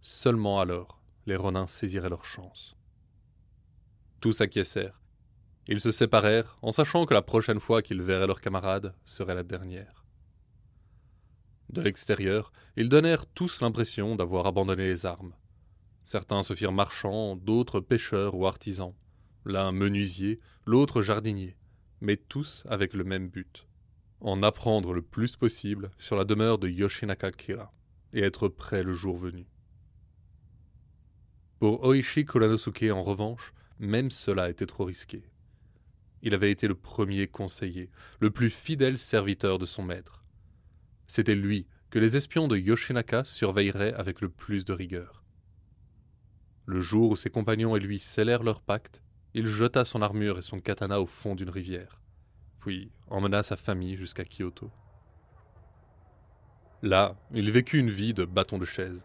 Seulement 0.00 0.60
alors, 0.60 0.97
les 1.28 1.36
Ronins 1.36 1.66
saisiraient 1.66 2.08
leur 2.08 2.24
chance. 2.24 2.74
Tous 4.20 4.40
acquiescèrent. 4.40 5.00
Ils 5.66 5.80
se 5.80 5.90
séparèrent 5.90 6.58
en 6.62 6.72
sachant 6.72 7.06
que 7.06 7.14
la 7.14 7.22
prochaine 7.22 7.60
fois 7.60 7.82
qu'ils 7.82 8.02
verraient 8.02 8.26
leurs 8.26 8.40
camarades 8.40 8.94
serait 9.04 9.34
la 9.34 9.42
dernière. 9.42 10.06
De 11.68 11.82
l'extérieur, 11.82 12.50
ils 12.76 12.88
donnèrent 12.88 13.26
tous 13.26 13.60
l'impression 13.60 14.16
d'avoir 14.16 14.46
abandonné 14.46 14.86
les 14.88 15.04
armes. 15.04 15.34
Certains 16.02 16.42
se 16.42 16.54
firent 16.54 16.72
marchands, 16.72 17.36
d'autres 17.36 17.80
pêcheurs 17.80 18.34
ou 18.34 18.46
artisans, 18.46 18.94
l'un 19.44 19.70
menuisier, 19.70 20.40
l'autre 20.64 21.02
jardinier, 21.02 21.56
mais 22.00 22.16
tous 22.16 22.64
avec 22.70 22.94
le 22.94 23.04
même 23.04 23.28
but 23.28 23.68
en 24.20 24.42
apprendre 24.42 24.92
le 24.92 25.02
plus 25.02 25.36
possible 25.36 25.90
sur 25.98 26.16
la 26.16 26.24
demeure 26.24 26.58
de 26.58 26.68
Yoshinaka 26.68 27.30
Kira 27.30 27.72
et 28.12 28.20
être 28.22 28.48
prêt 28.48 28.82
le 28.82 28.92
jour 28.92 29.16
venu. 29.16 29.46
Pour 31.58 31.84
Oishi 31.84 32.24
Kuranosuke, 32.24 32.84
en 32.92 33.02
revanche, 33.02 33.52
même 33.80 34.12
cela 34.12 34.48
était 34.48 34.66
trop 34.66 34.84
risqué. 34.84 35.24
Il 36.22 36.34
avait 36.34 36.52
été 36.52 36.68
le 36.68 36.76
premier 36.76 37.26
conseiller, 37.26 37.90
le 38.20 38.30
plus 38.30 38.50
fidèle 38.50 38.96
serviteur 38.96 39.58
de 39.58 39.66
son 39.66 39.82
maître. 39.82 40.24
C'était 41.08 41.34
lui 41.34 41.66
que 41.90 41.98
les 41.98 42.16
espions 42.16 42.46
de 42.46 42.56
Yoshinaka 42.56 43.24
surveilleraient 43.24 43.94
avec 43.94 44.20
le 44.20 44.28
plus 44.28 44.64
de 44.64 44.72
rigueur. 44.72 45.24
Le 46.66 46.80
jour 46.80 47.10
où 47.10 47.16
ses 47.16 47.30
compagnons 47.30 47.74
et 47.74 47.80
lui 47.80 47.98
scellèrent 47.98 48.44
leur 48.44 48.60
pacte, 48.60 49.02
il 49.34 49.46
jeta 49.46 49.84
son 49.84 50.02
armure 50.02 50.38
et 50.38 50.42
son 50.42 50.60
katana 50.60 51.00
au 51.00 51.06
fond 51.06 51.34
d'une 51.34 51.50
rivière, 51.50 52.00
puis 52.60 52.92
emmena 53.08 53.42
sa 53.42 53.56
famille 53.56 53.96
jusqu'à 53.96 54.24
Kyoto. 54.24 54.70
Là, 56.82 57.16
il 57.32 57.50
vécut 57.50 57.78
une 57.78 57.90
vie 57.90 58.14
de 58.14 58.24
bâton 58.24 58.58
de 58.58 58.64
chaise. 58.64 59.04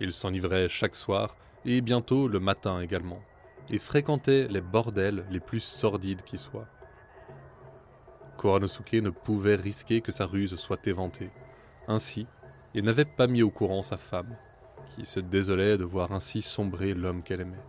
Il 0.00 0.12
s'enivrait 0.12 0.68
chaque 0.68 0.96
soir, 0.96 1.36
et 1.66 1.80
bientôt 1.80 2.28
le 2.28 2.38
matin 2.38 2.80
également, 2.80 3.20
et 3.68 3.78
fréquentait 3.78 4.46
les 4.48 4.60
bordels 4.60 5.26
les 5.30 5.40
plus 5.40 5.60
sordides 5.60 6.22
qui 6.22 6.38
soient. 6.38 6.68
Koranosuke 8.38 8.94
ne 8.94 9.10
pouvait 9.10 9.56
risquer 9.56 10.00
que 10.00 10.12
sa 10.12 10.26
ruse 10.26 10.54
soit 10.56 10.86
éventée. 10.86 11.30
Ainsi, 11.88 12.28
il 12.74 12.84
n'avait 12.84 13.04
pas 13.04 13.26
mis 13.26 13.42
au 13.42 13.50
courant 13.50 13.82
sa 13.82 13.96
femme, 13.96 14.36
qui 14.94 15.04
se 15.04 15.18
désolait 15.18 15.76
de 15.76 15.84
voir 15.84 16.12
ainsi 16.12 16.40
sombrer 16.40 16.94
l'homme 16.94 17.24
qu'elle 17.24 17.40
aimait. 17.40 17.64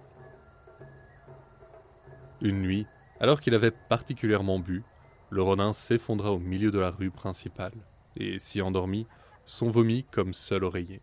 Une 2.41 2.61
nuit, 2.61 2.85
alors 3.19 3.41
qu'il 3.41 3.55
avait 3.55 3.71
particulièrement 3.71 4.59
bu, 4.59 4.83
le 5.31 5.41
Ronin 5.41 5.73
s'effondra 5.73 6.31
au 6.31 6.39
milieu 6.39 6.69
de 6.69 6.79
la 6.79 6.91
rue 6.91 7.09
principale, 7.09 7.73
et 8.15 8.37
s'y 8.37 8.61
endormit, 8.61 9.07
son 9.45 9.71
vomi 9.71 10.03
comme 10.03 10.33
seul 10.33 10.63
oreiller. 10.63 11.01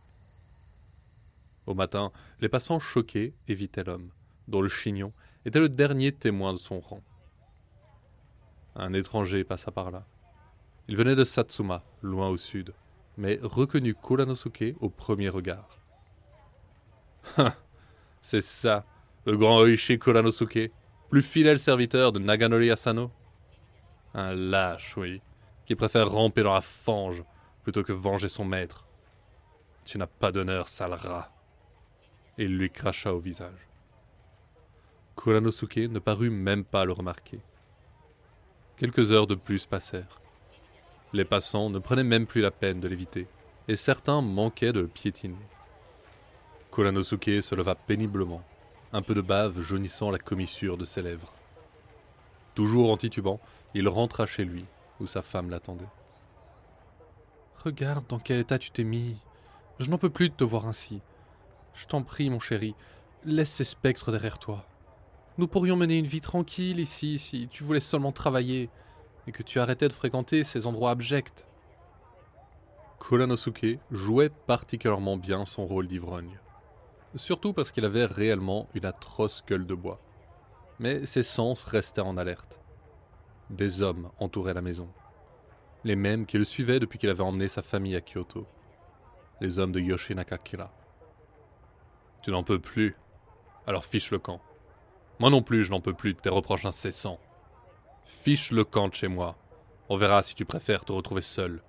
Au 1.67 1.75
matin, 1.75 2.13
les 2.41 2.49
passants 2.49 2.81
choqués 2.81 3.35
évitaient 3.49 3.85
l'homme, 3.85 4.11
dont 4.49 4.61
le 4.61 4.69
chignon 4.69 5.13
était 5.45 5.61
le 5.61 5.69
dernier 5.69 6.13
témoin 6.13 6.53
de 6.53 6.59
son 6.59 6.81
rang. 6.81 7.03
Un 8.77 8.93
étranger 8.93 9.45
passa 9.45 9.71
par 9.71 9.91
là. 9.91 10.05
Il 10.89 10.97
venait 10.97 11.15
de 11.15 11.25
Satsuma, 11.25 11.83
loin 12.03 12.29
au 12.29 12.37
sud, 12.37 12.75
mais 13.17 13.39
reconnut 13.43 13.95
Kuranosuke 13.95 14.75
au 14.81 14.91
premier 14.91 15.29
regard. 15.29 15.79
C'est 18.21 18.43
ça, 18.43 18.85
le 19.25 19.37
grand 19.37 19.61
Oishi 19.61 19.99
Kuranosuke, 19.99 20.71
plus 21.09 21.23
fidèle 21.23 21.59
serviteur 21.59 22.13
de 22.13 22.19
Naganori 22.19 22.71
Asano? 22.71 23.11
Un 24.15 24.35
lâche, 24.35 24.97
oui, 24.97 25.23
qui 25.67 25.75
préfère 25.75 26.11
ramper 26.11 26.43
dans 26.43 26.55
la 26.55 26.61
fange 26.61 27.25
plutôt 27.63 27.83
que 27.83 27.93
venger 27.93 28.29
son 28.29 28.45
maître. 28.45 28.87
Tu 29.85 29.99
n'as 29.99 30.07
pas 30.07 30.33
d'honneur, 30.33 30.69
sale 30.69 30.95
rat. 30.95 31.34
Et 32.39 32.49
lui 32.49 32.71
cracha 32.71 33.15
au 33.15 33.19
visage. 33.19 33.69
Kuranosuke 35.17 35.77
ne 35.77 35.99
parut 35.99 36.31
même 36.31 36.65
pas 36.65 36.85
le 36.85 36.93
remarquer. 36.93 37.41
Quelques 38.77 39.13
heures 39.13 39.27
de 39.29 39.37
plus 39.37 39.67
passèrent. 39.67 40.21
Les 41.13 41.25
passants 41.25 41.71
ne 41.71 41.79
prenaient 41.79 42.03
même 42.03 42.27
plus 42.27 42.41
la 42.41 42.51
peine 42.51 42.81
de 42.81 42.89
l'éviter, 42.89 43.29
et 43.69 43.77
certains 43.77 44.21
manquaient 44.21 44.73
de 44.73 44.81
le 44.81 44.89
piétiner. 44.89 45.37
Kuranosuke 46.73 47.41
se 47.41 47.55
leva 47.55 47.77
péniblement, 47.77 48.43
un 48.93 49.01
peu 49.01 49.15
de 49.15 49.21
bave 49.21 49.61
jaunissant 49.61 50.11
la 50.11 50.19
commissure 50.19 50.77
de 50.77 50.85
ses 50.85 51.03
lèvres. 51.03 51.33
Toujours 52.55 52.91
en 52.91 52.97
titubant, 52.97 53.41
il 53.75 53.89
rentra 53.89 54.27
chez 54.27 54.45
lui, 54.45 54.65
où 55.01 55.07
sa 55.07 55.23
femme 55.23 55.51
l'attendait. 55.51 55.85
Regarde 57.65 58.07
dans 58.09 58.19
quel 58.19 58.41
état 58.41 58.59
tu 58.59 58.71
t'es 58.71 58.85
mis. 58.85 59.17
Je 59.79 59.89
n'en 59.89 59.99
peux 59.99 60.11
plus 60.11 60.29
de 60.29 60.35
te 60.35 60.45
voir 60.45 60.67
ainsi. 60.67 61.01
Je 61.75 61.87
t'en 61.87 62.03
prie, 62.03 62.31
mon 62.31 62.41
chéri, 62.41 62.75
laisse 63.25 63.51
ces 63.51 63.65
spectres 63.65 64.13
derrière 64.13 64.39
toi. 64.39 64.65
Nous 65.37 65.49
pourrions 65.49 65.77
mener 65.77 65.99
une 65.99 66.07
vie 66.07 66.21
tranquille 66.21 66.79
ici 66.79 67.19
si 67.19 67.49
tu 67.49 67.65
voulais 67.65 67.81
seulement 67.81 68.13
travailler 68.13 68.71
et 69.27 69.33
que 69.33 69.43
tu 69.43 69.59
arrêtais 69.59 69.89
de 69.89 69.93
fréquenter 69.93 70.45
ces 70.45 70.67
endroits 70.67 70.93
abjects. 70.93 71.47
Kuranosuke 73.01 73.81
jouait 73.91 74.31
particulièrement 74.31 75.17
bien 75.17 75.45
son 75.45 75.67
rôle 75.67 75.89
d'ivrogne. 75.89 76.39
Surtout 77.17 77.53
parce 77.53 77.73
qu'il 77.73 77.85
avait 77.85 78.07
réellement 78.07 78.69
une 78.75 78.87
atroce 78.87 79.45
gueule 79.47 79.67
de 79.67 79.75
bois. 79.75 80.01
Mais 80.79 81.05
ses 81.05 81.23
sens 81.23 81.65
restaient 81.65 82.01
en 82.01 82.17
alerte. 82.17 82.61
Des 83.51 83.83
hommes 83.83 84.11
entouraient 84.19 84.55
la 84.55 84.63
maison. 84.63 84.89
Les 85.85 85.97
mêmes 85.97 86.27
qui 86.27 86.39
le 86.39 86.45
suivaient 86.45 86.81
depuis 86.81 86.99
qu'il 86.99 87.11
avait 87.11 87.23
emmené 87.23 87.49
sa 87.49 87.63
famille 87.63 87.95
à 87.95 88.01
Kyoto. 88.01 88.47
Les 89.41 89.59
hommes 89.59 89.73
de 89.73 89.81
Yoshinaka 89.81 90.39
Kira. 90.39 90.73
Tu 92.25 92.31
n'en 92.31 92.43
peux 92.43 92.59
plus 92.59 92.97
Alors 93.67 93.85
fiche 93.85 94.11
le 94.11 94.19
camp. 94.19 94.41
Moi 95.19 95.29
non 95.29 95.43
plus, 95.43 95.63
je 95.63 95.71
n'en 95.71 95.83
peux 95.83 95.93
plus 95.93 96.15
de 96.15 96.19
tes 96.19 96.31
reproches 96.31 96.65
incessants. 96.65 97.21
Fiche 98.07 98.51
le 98.51 98.65
camp 98.65 98.89
de 98.89 98.95
chez 98.95 99.09
moi. 99.09 99.37
On 99.91 99.99
verra 99.99 100.23
si 100.23 100.35
tu 100.35 100.47
préfères 100.47 100.87
te 100.87 100.93
retrouver 100.93 101.21
seul. 101.21 101.63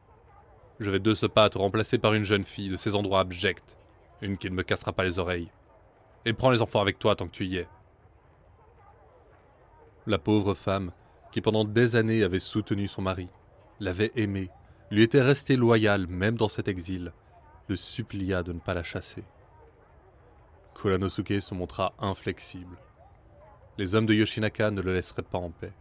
Je 0.79 0.89
vais 0.89 0.99
de 0.99 1.13
ce 1.13 1.25
pas 1.25 1.49
te 1.49 1.57
remplacer 1.57 1.97
par 1.97 2.13
une 2.13 2.23
jeune 2.23 2.45
fille 2.45 2.69
de 2.69 2.77
ces 2.77 2.95
endroits 2.95 3.19
abjects. 3.19 3.77
Une 4.21 4.37
qui 4.37 4.49
ne 4.49 4.55
me 4.55 4.63
cassera 4.63 4.93
pas 4.93 5.03
les 5.03 5.19
oreilles. 5.19 5.51
Et 6.23 6.31
prends 6.31 6.51
les 6.51 6.61
enfants 6.61 6.79
avec 6.79 6.99
toi 6.99 7.17
tant 7.17 7.27
que 7.27 7.33
tu 7.33 7.45
y 7.45 7.57
es. 7.57 7.67
La 10.07 10.19
pauvre 10.19 10.53
femme 10.53 10.93
qui 11.33 11.41
pendant 11.41 11.65
des 11.65 11.97
années 11.97 12.23
avait 12.23 12.39
soutenu 12.39 12.87
son 12.87 13.01
mari, 13.01 13.27
l'avait 13.81 14.13
aimé, 14.15 14.49
lui 14.89 15.03
était 15.03 15.21
resté 15.21 15.57
loyal 15.57 16.07
même 16.07 16.37
dans 16.37 16.47
cet 16.47 16.69
exil, 16.69 17.11
le 17.67 17.75
supplia 17.75 18.41
de 18.41 18.53
ne 18.53 18.59
pas 18.59 18.73
la 18.73 18.83
chasser. 18.83 19.25
Kuranosuke 20.75 21.41
se 21.41 21.55
montra 21.55 21.93
inflexible. 21.99 22.77
Les 23.77 23.95
hommes 23.95 24.05
de 24.05 24.13
Yoshinaka 24.13 24.71
ne 24.71 24.81
le 24.81 24.93
laisseraient 24.93 25.23
pas 25.23 25.37
en 25.37 25.49
paix. 25.49 25.73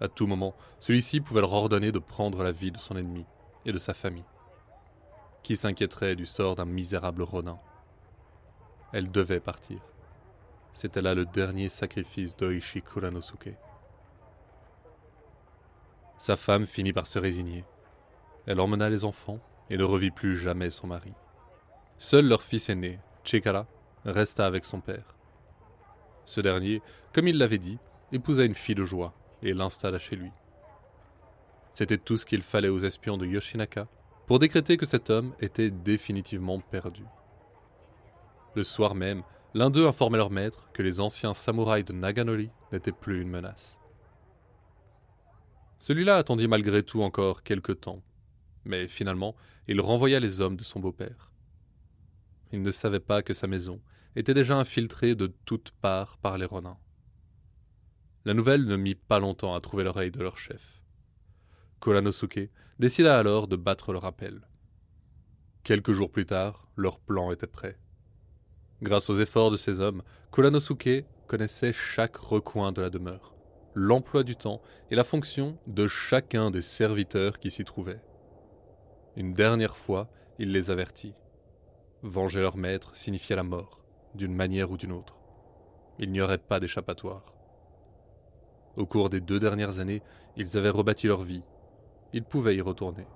À 0.00 0.08
tout 0.08 0.26
moment, 0.26 0.54
celui-ci 0.78 1.20
pouvait 1.20 1.40
leur 1.40 1.52
ordonner 1.52 1.90
de 1.90 1.98
prendre 1.98 2.42
la 2.42 2.52
vie 2.52 2.70
de 2.70 2.78
son 2.78 2.96
ennemi 2.96 3.24
et 3.64 3.72
de 3.72 3.78
sa 3.78 3.94
famille. 3.94 4.24
Qui 5.42 5.56
s'inquiéterait 5.56 6.16
du 6.16 6.26
sort 6.26 6.56
d'un 6.56 6.66
misérable 6.66 7.22
Ronin 7.22 7.58
Elle 8.92 9.10
devait 9.10 9.40
partir. 9.40 9.80
C'était 10.72 11.02
là 11.02 11.14
le 11.14 11.24
dernier 11.24 11.70
sacrifice 11.70 12.36
d'Oishi 12.36 12.82
Kuranosuke. 12.82 13.54
Sa 16.18 16.36
femme 16.36 16.66
finit 16.66 16.92
par 16.92 17.06
se 17.06 17.18
résigner. 17.18 17.64
Elle 18.46 18.60
emmena 18.60 18.90
les 18.90 19.04
enfants 19.04 19.40
et 19.70 19.76
ne 19.76 19.84
revit 19.84 20.10
plus 20.10 20.38
jamais 20.38 20.70
son 20.70 20.86
mari. 20.86 21.12
Seul 21.98 22.28
leur 22.28 22.42
fils 22.42 22.68
aîné, 22.68 23.00
Chekara, 23.24 23.66
resta 24.06 24.46
avec 24.46 24.64
son 24.64 24.80
père. 24.80 25.16
Ce 26.24 26.40
dernier, 26.40 26.82
comme 27.12 27.28
il 27.28 27.38
l'avait 27.38 27.58
dit, 27.58 27.78
épousa 28.12 28.44
une 28.44 28.54
fille 28.54 28.74
de 28.74 28.84
joie 28.84 29.14
et 29.42 29.52
l'installa 29.52 29.98
chez 29.98 30.16
lui. 30.16 30.30
C'était 31.74 31.98
tout 31.98 32.16
ce 32.16 32.26
qu'il 32.26 32.42
fallait 32.42 32.68
aux 32.68 32.78
espions 32.78 33.18
de 33.18 33.26
Yoshinaka 33.26 33.86
pour 34.26 34.38
décréter 34.38 34.76
que 34.76 34.86
cet 34.86 35.10
homme 35.10 35.34
était 35.40 35.70
définitivement 35.70 36.58
perdu. 36.58 37.04
Le 38.54 38.64
soir 38.64 38.94
même, 38.94 39.22
l'un 39.54 39.70
d'eux 39.70 39.86
informait 39.86 40.18
leur 40.18 40.30
maître 40.30 40.68
que 40.72 40.82
les 40.82 41.00
anciens 41.00 41.34
samouraïs 41.34 41.84
de 41.84 41.92
Naganori 41.92 42.50
n'étaient 42.72 42.92
plus 42.92 43.20
une 43.20 43.28
menace. 43.28 43.78
Celui-là 45.78 46.16
attendit 46.16 46.48
malgré 46.48 46.82
tout 46.82 47.02
encore 47.02 47.42
quelque 47.42 47.72
temps, 47.72 48.02
mais 48.64 48.88
finalement 48.88 49.36
il 49.68 49.80
renvoya 49.80 50.18
les 50.20 50.40
hommes 50.40 50.56
de 50.56 50.64
son 50.64 50.80
beau-père. 50.80 51.30
Il 52.52 52.62
ne 52.62 52.70
savait 52.70 53.00
pas 53.00 53.22
que 53.22 53.34
sa 53.34 53.46
maison 53.46 53.80
était 54.16 54.34
déjà 54.34 54.56
infiltrée 54.56 55.14
de 55.14 55.26
toutes 55.44 55.70
parts 55.70 56.16
par 56.16 56.38
les 56.38 56.46
Ronins. 56.46 56.78
La 58.24 58.34
nouvelle 58.34 58.64
ne 58.64 58.76
mit 58.76 58.94
pas 58.94 59.20
longtemps 59.20 59.54
à 59.54 59.60
trouver 59.60 59.84
l'oreille 59.84 60.10
de 60.10 60.22
leur 60.22 60.38
chef. 60.38 60.82
Kuranosuke 61.80 62.50
décida 62.78 63.18
alors 63.18 63.46
de 63.46 63.56
battre 63.56 63.92
le 63.92 63.98
rappel. 63.98 64.40
Quelques 65.62 65.92
jours 65.92 66.10
plus 66.10 66.26
tard, 66.26 66.66
leur 66.76 66.98
plan 66.98 67.30
était 67.30 67.46
prêt. 67.46 67.78
Grâce 68.82 69.10
aux 69.10 69.20
efforts 69.20 69.50
de 69.50 69.56
ses 69.56 69.80
hommes, 69.80 70.02
Kuranosuke 70.32 71.04
connaissait 71.26 71.72
chaque 71.72 72.16
recoin 72.16 72.72
de 72.72 72.80
la 72.80 72.90
demeure, 72.90 73.34
l'emploi 73.74 74.22
du 74.22 74.34
temps 74.34 74.62
et 74.90 74.96
la 74.96 75.04
fonction 75.04 75.58
de 75.66 75.86
chacun 75.86 76.50
des 76.50 76.62
serviteurs 76.62 77.38
qui 77.38 77.50
s'y 77.50 77.64
trouvaient. 77.64 78.00
Une 79.16 79.34
dernière 79.34 79.76
fois, 79.76 80.10
il 80.38 80.52
les 80.52 80.70
avertit. 80.70 81.14
Venger 82.02 82.40
leur 82.40 82.56
maître 82.56 82.96
signifiait 82.96 83.36
la 83.36 83.42
mort, 83.42 83.85
d'une 84.16 84.34
manière 84.34 84.70
ou 84.70 84.76
d'une 84.76 84.92
autre. 84.92 85.16
Il 85.98 86.10
n'y 86.10 86.20
aurait 86.20 86.38
pas 86.38 86.60
d'échappatoire. 86.60 87.32
Au 88.76 88.84
cours 88.84 89.08
des 89.08 89.20
deux 89.20 89.38
dernières 89.38 89.78
années, 89.78 90.02
ils 90.36 90.58
avaient 90.58 90.70
rebâti 90.70 91.06
leur 91.06 91.22
vie. 91.22 91.42
Ils 92.12 92.24
pouvaient 92.24 92.56
y 92.56 92.60
retourner. 92.60 93.06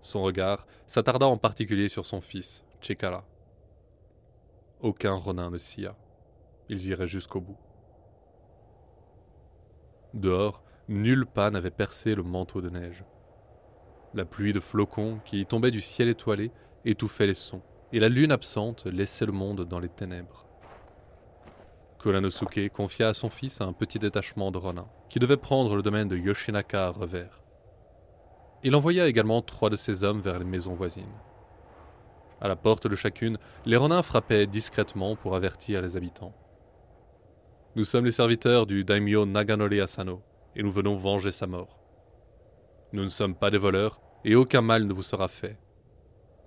Son 0.00 0.22
regard 0.22 0.66
s'attarda 0.86 1.26
en 1.26 1.36
particulier 1.36 1.88
sur 1.88 2.06
son 2.06 2.20
fils, 2.20 2.62
Chekara. 2.80 3.24
Aucun 4.80 5.14
Ronin 5.14 5.50
ne 5.50 5.58
sia. 5.58 5.96
Ils 6.68 6.86
iraient 6.88 7.08
jusqu'au 7.08 7.40
bout. 7.40 7.58
Dehors, 10.12 10.62
nul 10.88 11.26
pas 11.26 11.50
n'avait 11.50 11.70
percé 11.70 12.14
le 12.14 12.22
manteau 12.22 12.60
de 12.60 12.70
neige. 12.70 13.04
La 14.12 14.24
pluie 14.24 14.52
de 14.52 14.60
flocons 14.60 15.20
qui 15.24 15.44
tombait 15.44 15.72
du 15.72 15.80
ciel 15.80 16.08
étoilé 16.08 16.52
étouffait 16.84 17.26
les 17.26 17.34
sons, 17.34 17.62
et 17.94 18.00
la 18.00 18.08
lune 18.08 18.32
absente 18.32 18.86
laissait 18.86 19.24
le 19.24 19.30
monde 19.30 19.68
dans 19.68 19.78
les 19.78 19.88
ténèbres. 19.88 20.44
Kuranosuke 22.00 22.68
confia 22.70 23.10
à 23.10 23.14
son 23.14 23.30
fils 23.30 23.60
un 23.60 23.72
petit 23.72 24.00
détachement 24.00 24.50
de 24.50 24.58
Ronin, 24.58 24.88
qui 25.08 25.20
devait 25.20 25.36
prendre 25.36 25.76
le 25.76 25.82
domaine 25.82 26.08
de 26.08 26.16
Yoshinaka 26.16 26.88
à 26.88 26.90
revers. 26.90 27.40
Il 28.64 28.74
envoya 28.74 29.06
également 29.06 29.42
trois 29.42 29.70
de 29.70 29.76
ses 29.76 30.02
hommes 30.02 30.20
vers 30.20 30.40
les 30.40 30.44
maisons 30.44 30.74
voisines. 30.74 31.04
À 32.40 32.48
la 32.48 32.56
porte 32.56 32.88
de 32.88 32.96
chacune, 32.96 33.38
les 33.64 33.76
Ronins 33.76 34.02
frappaient 34.02 34.48
discrètement 34.48 35.14
pour 35.14 35.36
avertir 35.36 35.80
les 35.80 35.96
habitants. 35.96 36.34
Nous 37.76 37.84
sommes 37.84 38.06
les 38.06 38.10
serviteurs 38.10 38.66
du 38.66 38.82
daimyo 38.82 39.24
Naganori 39.24 39.80
Asano, 39.80 40.20
et 40.56 40.64
nous 40.64 40.72
venons 40.72 40.96
venger 40.96 41.30
sa 41.30 41.46
mort. 41.46 41.78
Nous 42.92 43.04
ne 43.04 43.08
sommes 43.08 43.36
pas 43.36 43.52
des 43.52 43.58
voleurs, 43.58 44.00
et 44.24 44.34
aucun 44.34 44.62
mal 44.62 44.84
ne 44.84 44.92
vous 44.92 45.04
sera 45.04 45.28
fait. 45.28 45.56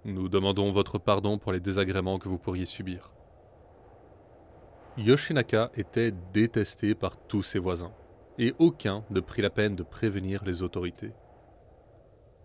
Nous 0.07 0.29
demandons 0.29 0.71
votre 0.71 0.99
pardon 0.99 1.37
pour 1.37 1.51
les 1.51 1.59
désagréments 1.59 2.17
que 2.17 2.29
vous 2.29 2.37
pourriez 2.37 2.65
subir. 2.65 3.11
Yoshinaka 4.97 5.69
était 5.75 6.13
détesté 6.33 6.95
par 6.95 7.17
tous 7.17 7.43
ses 7.43 7.59
voisins, 7.59 7.91
et 8.39 8.55
aucun 8.57 9.03
ne 9.09 9.19
prit 9.19 9.41
la 9.41 9.49
peine 9.49 9.75
de 9.75 9.83
prévenir 9.83 10.45
les 10.45 10.63
autorités. 10.63 11.11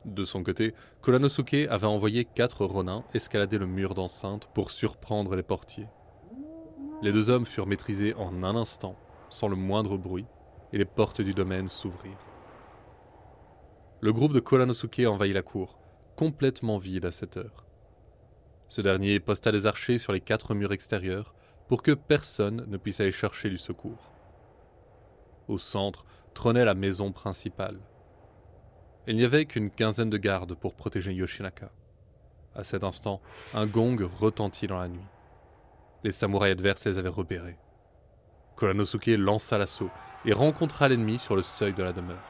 De 0.05 0.25
son 0.25 0.43
côté, 0.43 0.75
Kuranosuke 1.05 1.69
avait 1.71 1.87
envoyé 1.87 2.25
quatre 2.25 2.65
ronins 2.65 3.05
escalader 3.15 3.59
le 3.59 3.69
mur 3.69 3.95
d'enceinte 3.95 4.49
pour 4.55 4.73
surprendre 4.73 5.37
les 5.37 5.45
portiers. 5.45 5.87
Les 7.01 7.13
deux 7.13 7.31
hommes 7.31 7.47
furent 7.47 7.69
maîtrisés 7.69 8.13
en 8.15 8.43
un 8.43 8.57
instant, 8.57 8.97
sans 9.29 9.47
le 9.47 9.55
moindre 9.55 9.97
bruit, 9.97 10.27
et 10.73 10.79
les 10.79 10.85
portes 10.85 11.21
du 11.21 11.33
domaine 11.33 11.69
s'ouvrirent. 11.69 12.27
Le 14.01 14.13
groupe 14.13 14.33
de 14.33 14.41
Kuranosuke 14.41 15.07
envahit 15.07 15.33
la 15.33 15.43
cour, 15.43 15.79
complètement 16.17 16.79
vide 16.79 17.05
à 17.05 17.13
cette 17.13 17.37
heure. 17.37 17.65
Ce 18.69 18.81
dernier 18.81 19.21
posta 19.21 19.53
des 19.53 19.67
archers 19.67 19.99
sur 19.99 20.13
les 20.13 20.21
quatre 20.21 20.55
murs 20.55 20.73
extérieurs 20.73 21.35
pour 21.69 21.83
que 21.83 21.93
personne 21.93 22.65
ne 22.69 22.77
puisse 22.77 23.01
aller 23.01 23.13
chercher 23.13 23.51
du 23.51 23.59
secours. 23.59 24.13
Au 25.49 25.59
centre 25.59 26.07
trônait 26.35 26.65
la 26.65 26.75
maison 26.75 27.13
principale. 27.13 27.79
Il 29.07 29.17
n'y 29.17 29.25
avait 29.25 29.47
qu'une 29.47 29.71
quinzaine 29.71 30.11
de 30.11 30.17
gardes 30.17 30.55
pour 30.55 30.75
protéger 30.75 31.13
Yoshinaka. 31.13 31.71
À 32.55 32.65
cet 32.65 32.85
instant, 32.85 33.21
un 33.55 33.67
gong 33.67 33.97
retentit 34.19 34.67
dans 34.67 34.79
la 34.79 34.89
nuit. 34.89 35.01
Les 36.05 36.13
samouraïs 36.13 36.53
adverses 36.53 36.85
les 36.85 36.99
avaient 36.99 37.09
repérés. 37.09 37.57
Kuranosuke 38.57 39.17
lança 39.19 39.59
l'assaut 39.59 39.91
et 40.25 40.33
rencontra 40.33 40.89
l'ennemi 40.89 41.19
sur 41.19 41.37
le 41.37 41.43
seuil 41.43 41.73
de 41.73 41.83
la 41.83 41.93
demeure. 41.93 42.23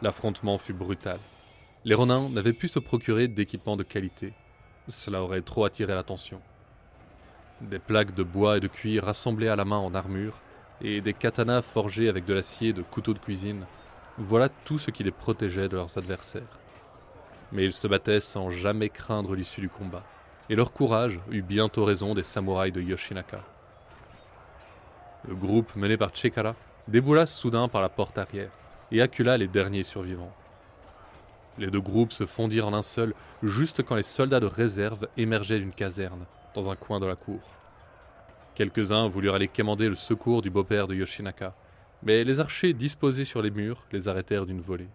L'affrontement 0.00 0.58
fut 0.58 0.72
brutal. 0.72 1.18
Les 1.84 1.94
Ronins 1.94 2.28
n'avaient 2.30 2.52
pu 2.52 2.66
se 2.66 2.80
procurer 2.80 3.28
d'équipements 3.28 3.76
de 3.76 3.84
qualité. 3.84 4.32
Cela 4.88 5.22
aurait 5.22 5.42
trop 5.42 5.64
attiré 5.64 5.94
l'attention. 5.94 6.40
Des 7.60 7.78
plaques 7.78 8.14
de 8.14 8.24
bois 8.24 8.56
et 8.56 8.60
de 8.60 8.66
cuir 8.66 9.04
rassemblées 9.04 9.48
à 9.48 9.54
la 9.54 9.64
main 9.64 9.78
en 9.78 9.94
armure, 9.94 10.40
et 10.80 11.00
des 11.00 11.12
katanas 11.12 11.62
forgés 11.62 12.08
avec 12.08 12.24
de 12.24 12.34
l'acier 12.34 12.72
de 12.72 12.82
couteaux 12.82 13.14
de 13.14 13.18
cuisine, 13.20 13.64
voilà 14.16 14.48
tout 14.48 14.78
ce 14.78 14.90
qui 14.90 15.04
les 15.04 15.12
protégeait 15.12 15.68
de 15.68 15.76
leurs 15.76 15.98
adversaires. 15.98 16.58
Mais 17.52 17.64
ils 17.64 17.72
se 17.72 17.86
battaient 17.86 18.20
sans 18.20 18.50
jamais 18.50 18.88
craindre 18.88 19.36
l'issue 19.36 19.60
du 19.60 19.68
combat, 19.68 20.04
et 20.50 20.56
leur 20.56 20.72
courage 20.72 21.20
eut 21.30 21.42
bientôt 21.42 21.84
raison 21.84 22.14
des 22.14 22.24
samouraïs 22.24 22.72
de 22.72 22.80
Yoshinaka. 22.80 23.44
Le 25.28 25.34
groupe 25.36 25.76
mené 25.76 25.96
par 25.96 26.14
Chekara 26.14 26.56
déboula 26.88 27.26
soudain 27.26 27.68
par 27.68 27.82
la 27.82 27.88
porte 27.88 28.18
arrière 28.18 28.50
et 28.90 29.00
accula 29.00 29.36
les 29.36 29.48
derniers 29.48 29.82
survivants. 29.84 30.32
Les 31.58 31.70
deux 31.70 31.80
groupes 31.80 32.12
se 32.12 32.24
fondirent 32.24 32.68
en 32.68 32.72
un 32.72 32.82
seul 32.82 33.14
juste 33.42 33.82
quand 33.82 33.96
les 33.96 34.02
soldats 34.04 34.40
de 34.40 34.46
réserve 34.46 35.08
émergeaient 35.16 35.58
d'une 35.58 35.72
caserne, 35.72 36.24
dans 36.54 36.70
un 36.70 36.76
coin 36.76 37.00
de 37.00 37.06
la 37.06 37.16
cour. 37.16 37.40
Quelques-uns 38.54 39.08
voulurent 39.08 39.34
aller 39.34 39.48
quémander 39.48 39.88
le 39.88 39.96
secours 39.96 40.42
du 40.42 40.50
beau-père 40.50 40.86
de 40.86 40.94
Yoshinaka, 40.94 41.54
mais 42.02 42.22
les 42.22 42.38
archers 42.38 42.72
disposés 42.72 43.24
sur 43.24 43.42
les 43.42 43.50
murs 43.50 43.84
les 43.92 44.08
arrêtèrent 44.08 44.46
d'une 44.46 44.60
volée. 44.60 44.88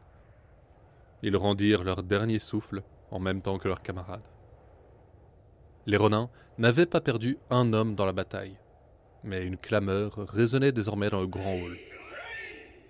Ils 1.21 1.37
rendirent 1.37 1.83
leur 1.83 2.03
dernier 2.03 2.39
souffle 2.39 2.81
en 3.11 3.19
même 3.19 3.41
temps 3.41 3.57
que 3.57 3.67
leurs 3.67 3.83
camarades. 3.83 4.23
Les 5.85 5.97
Ronins 5.97 6.29
n'avaient 6.57 6.85
pas 6.85 7.01
perdu 7.01 7.37
un 7.49 7.73
homme 7.73 7.95
dans 7.95 8.05
la 8.05 8.13
bataille, 8.13 8.57
mais 9.23 9.45
une 9.45 9.57
clameur 9.57 10.15
résonnait 10.29 10.71
désormais 10.71 11.09
dans 11.09 11.21
le 11.21 11.27
grand 11.27 11.55
hall. 11.55 11.77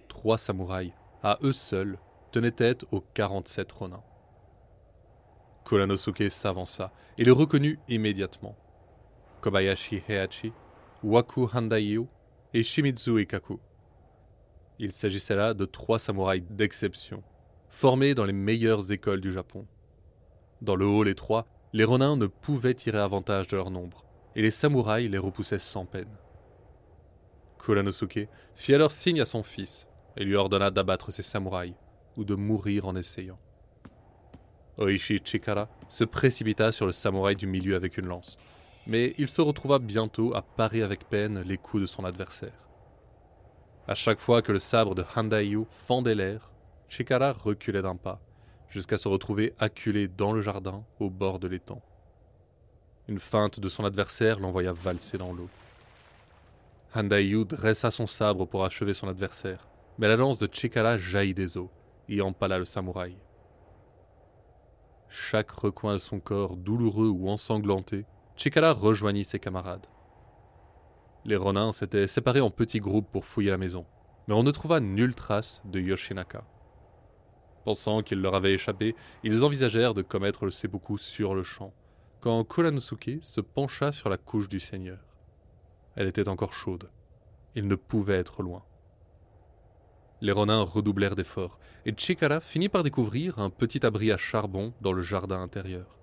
Trois 0.08 0.38
samouraïs, 0.38 0.94
à 1.24 1.40
eux 1.44 1.54
seuls, 1.54 1.98
tenaient 2.34 2.52
tête 2.52 2.84
aux 2.92 3.02
47 3.14 3.72
Ronins. 3.72 4.04
Kuranosuke 5.66 6.32
s'avança 6.32 6.92
et 7.20 7.24
les 7.24 7.32
reconnut 7.32 7.80
immédiatement. 7.88 8.58
Kobayashi 9.42 10.02
Heihachi, 10.10 10.52
Waku 11.04 11.48
Handaiyu 11.54 12.08
et 12.56 12.64
Shimizu 12.64 13.22
Ikaku. 13.22 13.60
Il 14.80 14.92
s'agissait 14.92 15.36
là 15.36 15.54
de 15.54 15.66
trois 15.66 16.00
samouraïs 16.00 16.44
d'exception, 16.50 17.22
formés 17.70 18.16
dans 18.16 18.26
les 18.26 18.34
meilleures 18.34 18.92
écoles 18.92 19.22
du 19.22 19.32
Japon. 19.32 19.68
Dans 20.64 20.76
le 20.76 20.88
hall 20.88 21.10
étroit, 21.10 21.46
les 21.72 21.84
Ronins 21.84 22.18
ne 22.18 22.26
pouvaient 22.26 22.74
tirer 22.74 22.98
avantage 22.98 23.48
de 23.48 23.58
leur 23.58 23.70
nombre, 23.70 24.06
et 24.36 24.42
les 24.42 24.52
samouraïs 24.52 25.10
les 25.10 25.20
repoussaient 25.20 25.60
sans 25.60 25.86
peine. 25.86 26.18
Kuranosuke 27.64 28.28
fit 28.56 28.74
alors 28.74 28.92
signe 28.92 29.22
à 29.22 29.26
son 29.26 29.44
fils 29.44 29.88
et 30.18 30.24
lui 30.24 30.36
ordonna 30.36 30.72
d'abattre 30.72 31.12
ces 31.12 31.24
samouraïs 31.24 31.76
ou 32.18 32.24
de 32.24 32.36
mourir 32.36 32.88
en 32.88 32.96
essayant. 32.96 33.40
Oishi 34.78 35.20
Chikara 35.24 35.70
se 35.88 36.04
précipita 36.04 36.72
sur 36.72 36.86
le 36.86 36.92
samouraï 36.92 37.36
du 37.36 37.46
milieu 37.46 37.76
avec 37.76 37.98
une 37.98 38.08
lance, 38.08 38.38
mais 38.88 39.14
il 39.18 39.30
se 39.30 39.42
retrouva 39.42 39.78
bientôt 39.78 40.36
à 40.36 40.42
parer 40.42 40.82
avec 40.82 41.08
peine 41.08 41.42
les 41.42 41.58
coups 41.58 41.82
de 41.82 41.88
son 41.88 42.06
adversaire. 42.06 42.68
À 43.88 43.96
chaque 43.96 44.20
fois 44.20 44.42
que 44.42 44.52
le 44.52 44.60
sabre 44.60 44.96
de 44.96 45.06
Handaiyu 45.16 45.66
fendait 45.88 46.16
l'air, 46.16 46.50
Chikara 46.90 47.34
reculait 47.34 47.82
d'un 47.82 47.96
pas, 47.96 48.20
jusqu'à 48.70 48.98
se 48.98 49.08
retrouver 49.08 49.54
acculé 49.60 50.08
dans 50.08 50.32
le 50.32 50.42
jardin 50.42 50.84
au 51.00 51.10
bord 51.10 51.38
de 51.40 51.48
l'étang. 51.48 51.82
Une 53.08 53.20
feinte 53.20 53.60
de 53.60 53.70
son 53.70 53.86
adversaire 53.86 54.40
l'envoya 54.40 54.74
valser 54.74 55.18
dans 55.18 55.34
l'eau. 55.34 55.50
Handaiyu 56.96 57.46
dressa 57.46 57.92
son 57.92 58.08
sabre 58.08 58.46
pour 58.46 58.66
achever 58.66 58.94
son 58.94 59.08
adversaire, 59.08 59.68
mais 60.00 60.08
la 60.08 60.16
lance 60.16 60.40
de 60.40 60.50
Chikara 60.52 60.98
jaillit 60.98 61.34
des 61.34 61.58
eaux 61.58 61.70
et 62.10 62.22
empala 62.22 62.60
le 62.60 62.66
samouraï. 62.66 63.16
Chaque 65.10 65.52
recoin 65.52 65.94
de 65.94 66.00
son 66.00 66.20
corps 66.20 66.58
douloureux 66.58 67.08
ou 67.08 67.30
ensanglanté, 67.30 68.06
Chikara 68.36 68.74
rejoignit 68.74 69.26
ses 69.26 69.40
camarades. 69.40 69.86
Les 71.26 71.36
Ronins 71.36 71.72
s'étaient 71.72 72.08
séparés 72.08 72.42
en 72.42 72.50
petits 72.50 72.80
groupes 72.80 73.12
pour 73.12 73.26
fouiller 73.26 73.52
la 73.52 73.58
maison, 73.58 73.86
mais 74.28 74.34
on 74.34 74.44
ne 74.44 74.52
trouva 74.52 74.80
nulle 74.80 75.16
trace 75.16 75.62
de 75.66 75.80
Yoshinaka. 75.80 76.44
Pensant 77.64 78.02
qu'il 78.02 78.22
leur 78.22 78.36
avait 78.36 78.54
échappé, 78.54 78.96
ils 79.24 79.44
envisagèrent 79.44 79.94
de 79.94 80.02
commettre 80.02 80.46
le 80.46 80.52
seppuku 80.52 80.98
sur 80.98 81.34
le 81.34 81.44
champ, 81.44 81.74
quand 82.20 82.44
Kuranosuke 82.44 83.20
se 83.22 83.40
pencha 83.40 83.92
sur 83.92 84.10
la 84.10 84.18
couche 84.18 84.50
du 84.50 84.60
seigneur. 84.60 85.00
Elle 85.96 86.08
était 86.08 86.28
encore 86.28 86.54
chaude. 86.54 86.90
Il 87.56 87.68
ne 87.68 87.76
pouvait 87.76 88.18
être 88.18 88.42
loin. 88.42 88.64
Les 90.24 90.32
Ronins 90.32 90.62
redoublèrent 90.62 91.18
d'efforts, 91.18 91.60
et 91.86 91.94
Chikara 91.98 92.40
finit 92.40 92.70
par 92.70 92.82
découvrir 92.82 93.40
un 93.40 93.50
petit 93.50 93.86
abri 93.86 94.10
à 94.10 94.16
charbon 94.16 94.74
dans 94.80 94.94
le 94.94 95.02
jardin 95.02 95.42
intérieur. 95.42 95.98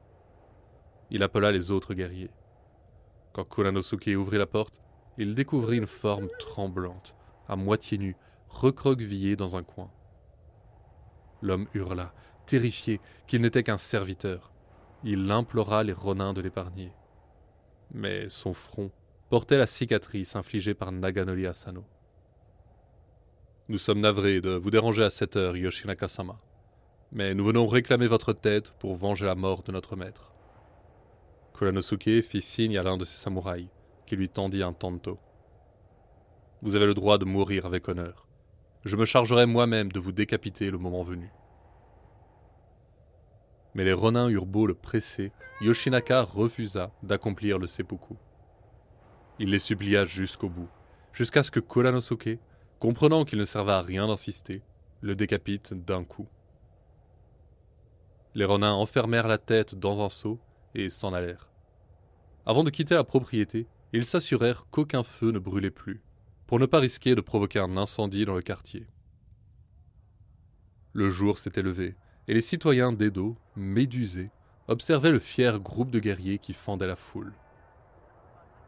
Il 1.10 1.22
appela 1.22 1.50
les 1.50 1.70
autres 1.70 1.94
guerriers. 1.94 2.28
Quand 3.32 3.44
Kuranosuke 3.44 4.10
ouvrit 4.14 4.36
la 4.36 4.44
porte, 4.44 4.82
il 5.16 5.34
découvrit 5.34 5.78
une 5.78 5.86
forme 5.86 6.28
tremblante, 6.38 7.14
à 7.48 7.56
moitié 7.56 7.96
nue, 7.96 8.16
recroquevillée 8.50 9.36
dans 9.36 9.56
un 9.56 9.62
coin. 9.62 9.90
L'homme 11.40 11.68
hurla, 11.72 12.12
terrifié 12.44 13.00
qu'il 13.26 13.40
n'était 13.40 13.62
qu'un 13.62 13.78
serviteur. 13.78 14.52
Il 15.02 15.30
implora 15.30 15.82
les 15.82 15.94
Ronins 15.94 16.34
de 16.34 16.42
l'épargner. 16.42 16.92
Mais 17.94 18.28
son 18.28 18.52
front 18.52 18.90
portait 19.30 19.56
la 19.56 19.66
cicatrice 19.66 20.36
infligée 20.36 20.74
par 20.74 20.92
Naganori 20.92 21.46
Asano. 21.46 21.86
Nous 23.70 23.78
sommes 23.78 24.00
navrés 24.00 24.40
de 24.40 24.50
vous 24.50 24.72
déranger 24.72 25.04
à 25.04 25.10
cette 25.10 25.36
heure, 25.36 25.56
Yoshinaka-sama. 25.56 26.40
Mais 27.12 27.34
nous 27.34 27.44
venons 27.44 27.68
réclamer 27.68 28.08
votre 28.08 28.32
tête 28.32 28.74
pour 28.80 28.96
venger 28.96 29.26
la 29.26 29.36
mort 29.36 29.62
de 29.62 29.70
notre 29.70 29.94
maître. 29.94 30.34
Kuranosuke 31.56 32.20
fit 32.20 32.42
signe 32.42 32.76
à 32.76 32.82
l'un 32.82 32.96
de 32.96 33.04
ses 33.04 33.16
samouraïs, 33.16 33.68
qui 34.06 34.16
lui 34.16 34.28
tendit 34.28 34.64
un 34.64 34.72
tanto. 34.72 35.20
Vous 36.62 36.74
avez 36.74 36.86
le 36.86 36.94
droit 36.94 37.16
de 37.16 37.24
mourir 37.24 37.64
avec 37.64 37.86
honneur. 37.86 38.26
Je 38.84 38.96
me 38.96 39.04
chargerai 39.04 39.46
moi-même 39.46 39.92
de 39.92 40.00
vous 40.00 40.10
décapiter 40.10 40.68
le 40.72 40.78
moment 40.78 41.04
venu. 41.04 41.30
Mais 43.76 43.84
les 43.84 43.92
renins 43.92 44.30
eurent 44.30 44.46
beau 44.46 44.66
le 44.66 44.74
presser, 44.74 45.30
Yoshinaka 45.60 46.22
refusa 46.22 46.90
d'accomplir 47.04 47.60
le 47.60 47.68
seppuku. 47.68 48.16
Il 49.38 49.50
les 49.50 49.60
supplia 49.60 50.06
jusqu'au 50.06 50.48
bout, 50.48 50.68
jusqu'à 51.12 51.44
ce 51.44 51.52
que 51.52 51.60
Kuranosuke, 51.60 52.40
comprenant 52.80 53.26
qu'il 53.26 53.38
ne 53.38 53.44
servait 53.44 53.72
à 53.72 53.82
rien 53.82 54.08
d'insister, 54.08 54.62
le 55.02 55.14
décapite 55.14 55.74
d'un 55.74 56.02
coup. 56.02 56.26
Les 58.34 58.46
renins 58.46 58.72
enfermèrent 58.72 59.28
la 59.28 59.38
tête 59.38 59.74
dans 59.74 60.02
un 60.02 60.08
seau 60.08 60.40
et 60.74 60.88
s'en 60.88 61.12
allèrent. 61.12 61.50
Avant 62.46 62.64
de 62.64 62.70
quitter 62.70 62.94
la 62.94 63.04
propriété, 63.04 63.66
ils 63.92 64.06
s'assurèrent 64.06 64.66
qu'aucun 64.70 65.02
feu 65.02 65.30
ne 65.30 65.38
brûlait 65.38 65.70
plus, 65.70 66.02
pour 66.46 66.58
ne 66.58 66.66
pas 66.66 66.78
risquer 66.78 67.14
de 67.14 67.20
provoquer 67.20 67.58
un 67.58 67.76
incendie 67.76 68.24
dans 68.24 68.34
le 68.34 68.42
quartier. 68.42 68.86
Le 70.92 71.10
jour 71.10 71.38
s'était 71.38 71.62
levé, 71.62 71.96
et 72.28 72.34
les 72.34 72.40
citoyens 72.40 72.92
d'Edo, 72.92 73.36
médusés, 73.56 74.30
observaient 74.68 75.12
le 75.12 75.18
fier 75.18 75.60
groupe 75.60 75.90
de 75.90 75.98
guerriers 75.98 76.38
qui 76.38 76.54
fendait 76.54 76.86
la 76.86 76.96
foule. 76.96 77.34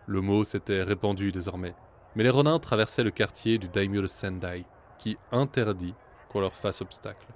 Le 0.06 0.20
mot 0.20 0.44
s'était 0.44 0.82
répandu 0.82 1.32
désormais, 1.32 1.74
mais 2.14 2.22
les 2.22 2.30
renins 2.30 2.58
traversaient 2.58 3.04
le 3.04 3.10
quartier 3.10 3.58
du 3.58 3.68
daimyo 3.68 4.02
de 4.02 4.06
Sendai, 4.06 4.64
qui 4.98 5.16
interdit 5.30 5.94
qu'on 6.28 6.40
leur 6.40 6.54
fasse 6.54 6.82
obstacle. 6.82 7.26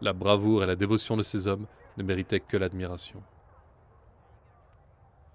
La 0.00 0.12
bravoure 0.12 0.62
et 0.62 0.66
la 0.66 0.76
dévotion 0.76 1.16
de 1.16 1.22
ces 1.22 1.46
hommes 1.46 1.66
ne 1.96 2.02
méritaient 2.02 2.40
que 2.40 2.56
l'admiration. 2.56 3.22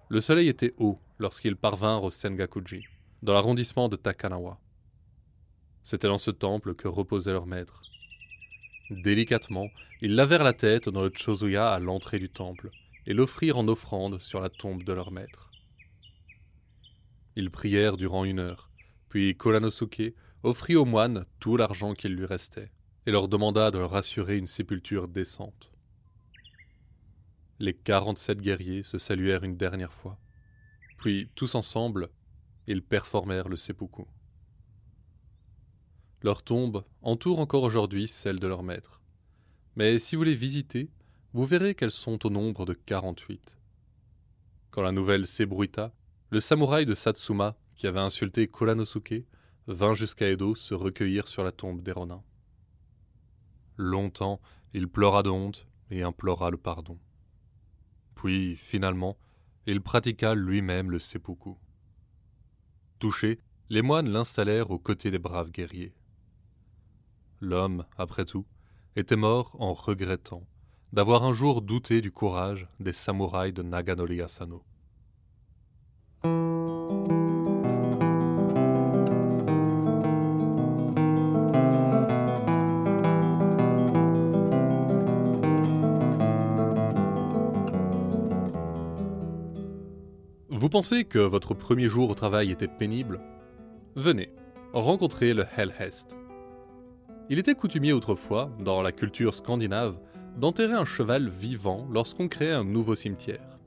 Le 0.10 0.22
soleil 0.22 0.48
était 0.48 0.74
haut 0.78 1.00
lorsqu'ils 1.20 1.56
parvinrent 1.56 2.04
au 2.04 2.10
Sengakuji, 2.10 2.84
dans 3.22 3.34
l'arrondissement 3.34 3.90
de 3.90 3.96
Takanawa. 3.96 4.60
C'était 5.84 6.08
dans 6.08 6.18
ce 6.18 6.32
temple 6.32 6.76
que 6.76 6.88
reposait 6.88 7.32
leur 7.32 7.46
maître. 7.46 7.82
Délicatement, 8.90 9.68
ils 10.02 10.16
lavèrent 10.16 10.44
la 10.44 10.54
tête 10.54 10.90
dans 10.90 11.02
le 11.02 11.12
Chozuya 11.14 11.72
à 11.72 11.80
l'entrée 11.80 12.20
du 12.20 12.30
temple 12.30 12.72
et 13.06 13.14
l'offrirent 13.14 13.58
en 13.58 13.68
offrande 13.68 14.20
sur 14.20 14.42
la 14.42 14.50
tombe 14.50 14.84
de 14.84 14.94
leur 14.94 15.12
maître. 15.12 15.49
Ils 17.39 17.52
prièrent 17.52 17.95
durant 17.95 18.25
une 18.25 18.39
heure, 18.39 18.69
puis 19.08 19.34
Kolanosuke 19.38 20.13
offrit 20.43 20.75
aux 20.75 20.84
moines 20.84 21.25
tout 21.39 21.56
l'argent 21.56 21.93
qu'il 21.93 22.13
lui 22.13 22.25
restait 22.25 22.69
et 23.06 23.12
leur 23.12 23.30
demanda 23.30 23.71
de 23.71 23.78
leur 23.78 23.95
assurer 23.95 24.36
une 24.36 24.45
sépulture 24.45 25.08
décente. 25.08 25.71
Les 27.60 27.73
quarante-sept 27.73 28.41
guerriers 28.41 28.84
se 28.84 28.97
saluèrent 28.97 29.45
une 29.45 29.56
dernière 29.56 29.93
fois. 29.93 30.19
Puis, 30.97 31.30
tous 31.34 31.56
ensemble, 31.56 32.10
ils 32.67 32.84
performèrent 32.84 33.47
le 33.47 33.56
seppuku. 33.56 34.04
Leur 36.21 36.43
tombe 36.43 36.84
entoure 37.02 37.39
encore 37.39 37.63
aujourd'hui 37.63 38.10
celle 38.10 38.41
de 38.41 38.47
leur 38.47 38.63
maître. 38.63 38.99
Mais 39.78 39.97
si 39.97 40.17
vous 40.17 40.23
les 40.23 40.36
visitez, 40.36 40.91
vous 41.32 41.45
verrez 41.45 41.73
qu'elles 41.73 41.89
sont 41.89 42.25
au 42.25 42.30
nombre 42.30 42.65
de 42.65 42.73
quarante-huit. 42.73 43.58
Quand 44.71 44.82
la 44.82 44.91
nouvelle 44.91 45.25
s'ébruita, 45.25 45.93
le 46.32 46.39
samouraï 46.39 46.86
de 46.86 46.94
Satsuma, 46.94 47.58
qui 47.76 47.88
avait 47.88 48.00
insulté 48.00 48.48
Kolanosuke, 48.48 49.26
vint 49.68 49.94
jusqu'à 49.94 50.30
Edo 50.30 50.56
se 50.56 50.74
recueillir 50.74 51.28
sur 51.28 51.44
la 51.44 51.52
tombe 51.52 51.82
des 51.82 51.92
Ronins. 51.92 52.24
Longtemps, 53.78 54.39
il 54.74 54.88
pleura 54.88 55.24
de 55.24 55.30
honte 55.30 55.68
et 55.89 56.04
implora 56.04 56.52
le 56.52 56.58
pardon. 56.58 57.00
Puis, 58.15 58.56
finalement, 58.58 59.18
il 59.65 59.82
pratiqua 59.82 60.36
lui-même 60.36 60.92
le 60.92 61.00
seppuku. 61.00 61.56
Touchés, 63.00 63.39
les 63.70 63.82
moines 63.82 64.10
l'installèrent 64.10 64.72
aux 64.72 64.80
côtés 64.80 65.12
des 65.12 65.20
braves 65.20 65.52
guerriers. 65.52 65.94
L'homme, 67.39 67.86
après 67.98 68.26
tout, 68.26 68.46
était 68.96 69.15
mort 69.15 69.56
en 69.60 69.74
regrettant 69.74 70.46
d'avoir 70.92 71.24
un 71.24 71.34
jour 71.34 71.62
douté 71.62 72.02
du 72.02 72.12
courage 72.12 72.68
des 72.80 72.94
samouraïs 72.94 73.54
de 73.54 73.62
Naganori 73.62 74.22
Asano. 74.22 74.63
Vous 90.60 90.67
pensez 90.67 91.06
que 91.06 91.19
votre 91.19 91.54
premier 91.54 91.88
jour 91.88 92.10
au 92.10 92.15
travail 92.15 92.52
était 92.52 92.67
pénible? 92.67 93.22
Venez, 93.95 94.34
rencontrez 94.74 95.34
le 95.34 95.45
Hellhest. 95.56 96.17
Il 97.30 97.39
était 97.39 97.56
coutumier 97.56 97.93
autrefois, 97.93 98.52
dans 98.60 98.82
la 98.82 98.91
culture 98.91 99.34
scandinave, 99.34 99.98
d'enterrer 100.36 100.74
un 100.74 100.84
cheval 100.84 101.30
vivant 101.30 101.88
lorsqu'on 101.89 102.28
créait 102.28 102.52
un 102.52 102.65
nouveau 102.65 102.95
cimetière. 102.95 103.58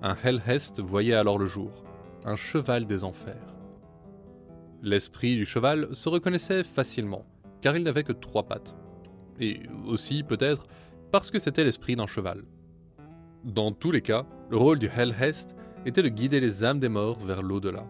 Un 0.00 0.16
Hellhest 0.22 0.80
voyait 0.80 1.14
alors 1.14 1.36
le 1.36 1.46
jour, 1.46 1.84
un 2.24 2.36
cheval 2.36 2.86
des 2.86 3.02
enfers. 3.02 3.56
L'esprit 4.82 5.34
du 5.34 5.46
cheval 5.46 5.88
se 5.96 6.08
reconnaissait 6.08 6.62
facilement, 6.62 7.26
car 7.60 7.76
il 7.76 7.82
n'avait 7.82 8.04
que 8.04 8.12
trois 8.12 8.44
pattes. 8.44 8.76
Et 9.40 9.62
aussi, 9.84 10.22
peut-être, 10.22 10.68
parce 11.10 11.32
que 11.32 11.40
c'était 11.40 11.64
l'esprit 11.64 11.96
d'un 11.96 12.06
cheval. 12.06 12.44
Dans 13.42 13.72
tous 13.72 13.90
les 13.90 14.02
cas, 14.02 14.26
le 14.48 14.58
rôle 14.58 14.78
du 14.78 14.86
Hellhest 14.86 15.56
était 15.86 16.02
de 16.02 16.08
guider 16.08 16.40
les 16.40 16.64
âmes 16.64 16.80
des 16.80 16.88
morts 16.88 17.18
vers 17.20 17.42
l'au-delà. 17.42 17.86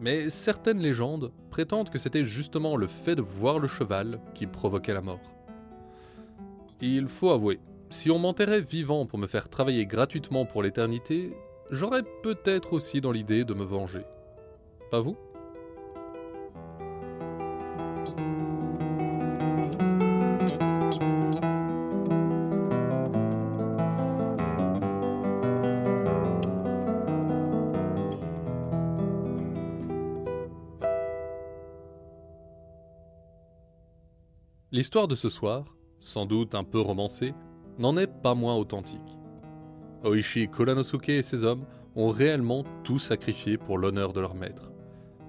Mais 0.00 0.30
certaines 0.30 0.80
légendes 0.80 1.32
prétendent 1.50 1.90
que 1.90 1.98
c'était 1.98 2.24
justement 2.24 2.76
le 2.76 2.86
fait 2.86 3.14
de 3.14 3.22
voir 3.22 3.58
le 3.58 3.68
cheval 3.68 4.20
qui 4.34 4.46
provoquait 4.46 4.94
la 4.94 5.00
mort. 5.00 5.20
Il 6.80 7.06
faut 7.08 7.30
avouer, 7.30 7.60
si 7.90 8.10
on 8.10 8.18
m'enterrait 8.18 8.60
vivant 8.60 9.06
pour 9.06 9.18
me 9.18 9.26
faire 9.26 9.48
travailler 9.48 9.86
gratuitement 9.86 10.46
pour 10.46 10.62
l'éternité, 10.62 11.32
j'aurais 11.70 12.02
peut-être 12.22 12.72
aussi 12.72 13.00
dans 13.00 13.12
l'idée 13.12 13.44
de 13.44 13.54
me 13.54 13.64
venger. 13.64 14.02
Pas 14.90 15.00
vous? 15.00 15.16
L'histoire 34.82 35.06
de 35.06 35.14
ce 35.14 35.28
soir, 35.28 35.76
sans 36.00 36.26
doute 36.26 36.56
un 36.56 36.64
peu 36.64 36.80
romancée, 36.80 37.34
n'en 37.78 37.96
est 37.96 38.08
pas 38.08 38.34
moins 38.34 38.56
authentique. 38.56 39.16
Oishi 40.02 40.48
Kolanosuke 40.48 41.10
et 41.10 41.22
ses 41.22 41.44
hommes 41.44 41.66
ont 41.94 42.08
réellement 42.08 42.64
tout 42.82 42.98
sacrifié 42.98 43.58
pour 43.58 43.78
l'honneur 43.78 44.12
de 44.12 44.18
leur 44.18 44.34
maître, 44.34 44.72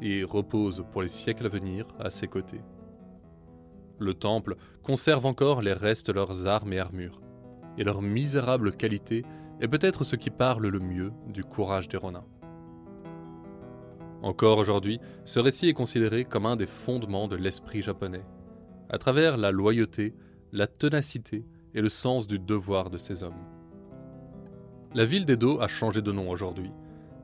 et 0.01 0.23
reposent 0.23 0.83
pour 0.91 1.03
les 1.03 1.07
siècles 1.07 1.45
à 1.45 1.49
venir 1.49 1.85
à 1.99 2.09
ses 2.09 2.27
côtés. 2.27 2.61
Le 3.99 4.15
temple 4.15 4.55
conserve 4.81 5.27
encore 5.27 5.61
les 5.61 5.73
restes 5.73 6.07
de 6.07 6.13
leurs 6.13 6.47
armes 6.47 6.73
et 6.73 6.79
armures, 6.79 7.21
et 7.77 7.83
leur 7.83 8.01
misérable 8.01 8.75
qualité 8.75 9.23
est 9.61 9.67
peut-être 9.67 10.03
ce 10.03 10.15
qui 10.15 10.31
parle 10.31 10.65
le 10.65 10.79
mieux 10.79 11.13
du 11.27 11.43
courage 11.43 11.89
des 11.89 11.97
Ronins. 11.97 12.25
Encore 14.23 14.57
aujourd'hui, 14.57 14.99
ce 15.25 15.39
récit 15.39 15.69
est 15.69 15.73
considéré 15.73 16.25
comme 16.25 16.47
un 16.47 16.55
des 16.55 16.65
fondements 16.65 17.27
de 17.27 17.35
l'esprit 17.35 17.83
japonais, 17.83 18.25
à 18.93 18.99
travers 18.99 19.37
la 19.37 19.49
loyauté, 19.49 20.13
la 20.51 20.67
ténacité 20.67 21.43
et 21.73 21.81
le 21.81 21.89
sens 21.89 22.27
du 22.27 22.37
devoir 22.37 22.91
de 22.91 22.99
ces 22.99 23.23
hommes. 23.23 23.43
La 24.93 25.03
ville 25.03 25.25
d'Edo 25.25 25.59
a 25.59 25.67
changé 25.67 26.03
de 26.03 26.11
nom 26.11 26.29
aujourd'hui, 26.29 26.69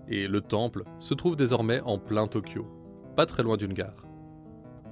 et 0.08 0.28
le 0.28 0.42
temple 0.42 0.84
se 0.98 1.14
trouve 1.14 1.36
désormais 1.36 1.80
en 1.82 2.00
plein 2.00 2.26
Tokyo, 2.26 2.66
pas 3.16 3.28
très 3.28 3.44
loin 3.44 3.56
d'une 3.56 3.74
gare. 3.74 4.08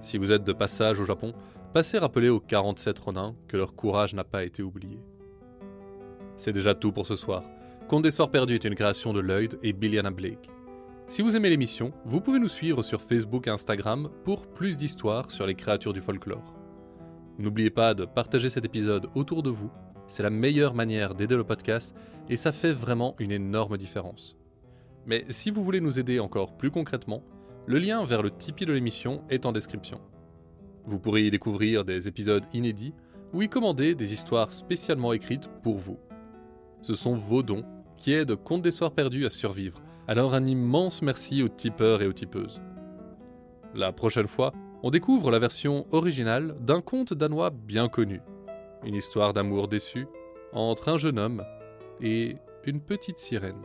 Si 0.01 0.19
vous 0.19 0.31
êtes 0.31 0.43
de 0.43 0.53
passage 0.53 0.99
au 0.99 1.05
Japon, 1.05 1.33
passez 1.73 1.97
rappeler 1.97 2.29
aux 2.29 2.39
47 2.39 2.99
Ronins 2.99 3.35
que 3.47 3.57
leur 3.57 3.75
courage 3.75 4.13
n'a 4.13 4.23
pas 4.23 4.43
été 4.43 4.61
oublié. 4.61 4.99
C'est 6.35 6.53
déjà 6.53 6.75
tout 6.75 6.91
pour 6.91 7.07
ce 7.07 7.15
soir. 7.15 7.41
Conte 7.87 8.03
des 8.03 8.11
Soirs 8.11 8.29
Perdus 8.29 8.53
est 8.53 8.65
une 8.65 8.75
création 8.75 9.13
de 9.13 9.19
Lloyd 9.19 9.57
et 9.63 9.73
Billiana 9.73 10.11
Blake. 10.11 10.51
Si 11.07 11.23
vous 11.23 11.35
aimez 11.35 11.49
l'émission, 11.49 11.91
vous 12.05 12.21
pouvez 12.21 12.37
nous 12.37 12.49
suivre 12.49 12.83
sur 12.83 13.01
Facebook 13.01 13.47
et 13.47 13.49
Instagram 13.49 14.11
pour 14.23 14.45
plus 14.45 14.77
d'histoires 14.77 15.31
sur 15.31 15.47
les 15.47 15.55
créatures 15.55 15.93
du 15.93 16.01
folklore. 16.01 16.56
N'oubliez 17.39 17.69
pas 17.69 17.93
de 17.93 18.05
partager 18.05 18.49
cet 18.49 18.65
épisode 18.65 19.09
autour 19.13 19.43
de 19.43 19.49
vous, 19.49 19.71
c'est 20.07 20.23
la 20.23 20.29
meilleure 20.29 20.73
manière 20.73 21.13
d'aider 21.13 21.35
le 21.35 21.43
podcast 21.43 21.95
et 22.29 22.35
ça 22.35 22.51
fait 22.51 22.71
vraiment 22.71 23.15
une 23.19 23.31
énorme 23.31 23.77
différence. 23.77 24.35
Mais 25.05 25.23
si 25.29 25.51
vous 25.51 25.63
voulez 25.63 25.79
nous 25.79 25.99
aider 25.99 26.19
encore 26.19 26.57
plus 26.57 26.71
concrètement, 26.71 27.23
le 27.65 27.79
lien 27.79 28.03
vers 28.03 28.23
le 28.23 28.31
Tipeee 28.31 28.65
de 28.65 28.73
l'émission 28.73 29.21
est 29.29 29.45
en 29.45 29.51
description. 29.51 30.01
Vous 30.85 30.99
pourrez 30.99 31.27
y 31.27 31.31
découvrir 31.31 31.85
des 31.85 32.07
épisodes 32.07 32.45
inédits 32.53 32.93
ou 33.33 33.41
y 33.41 33.49
commander 33.49 33.93
des 33.93 34.13
histoires 34.13 34.53
spécialement 34.53 35.13
écrites 35.13 35.49
pour 35.61 35.77
vous. 35.77 35.99
Ce 36.81 36.95
sont 36.95 37.13
vos 37.13 37.43
dons 37.43 37.65
qui 37.97 38.13
aident 38.13 38.35
Conte 38.35 38.61
des 38.61 38.71
Soirs 38.71 38.93
Perdus 38.93 39.25
à 39.25 39.29
survivre, 39.29 39.81
alors 40.07 40.33
un 40.33 40.45
immense 40.45 41.01
merci 41.01 41.43
aux 41.43 41.49
tipeurs 41.49 42.01
et 42.01 42.07
aux 42.07 42.13
tipeuses. 42.13 42.61
La 43.75 43.91
prochaine 43.91 44.27
fois, 44.27 44.53
on 44.83 44.91
découvre 44.91 45.31
la 45.31 45.39
version 45.39 45.85
originale 45.91 46.55
d'un 46.59 46.81
conte 46.81 47.13
danois 47.13 47.49
bien 47.49 47.87
connu. 47.87 48.21
Une 48.83 48.95
histoire 48.95 49.33
d'amour 49.33 49.67
déçu 49.67 50.07
entre 50.53 50.89
un 50.89 50.97
jeune 50.97 51.19
homme 51.19 51.43
et 52.01 52.37
une 52.65 52.81
petite 52.81 53.17
sirène. 53.17 53.61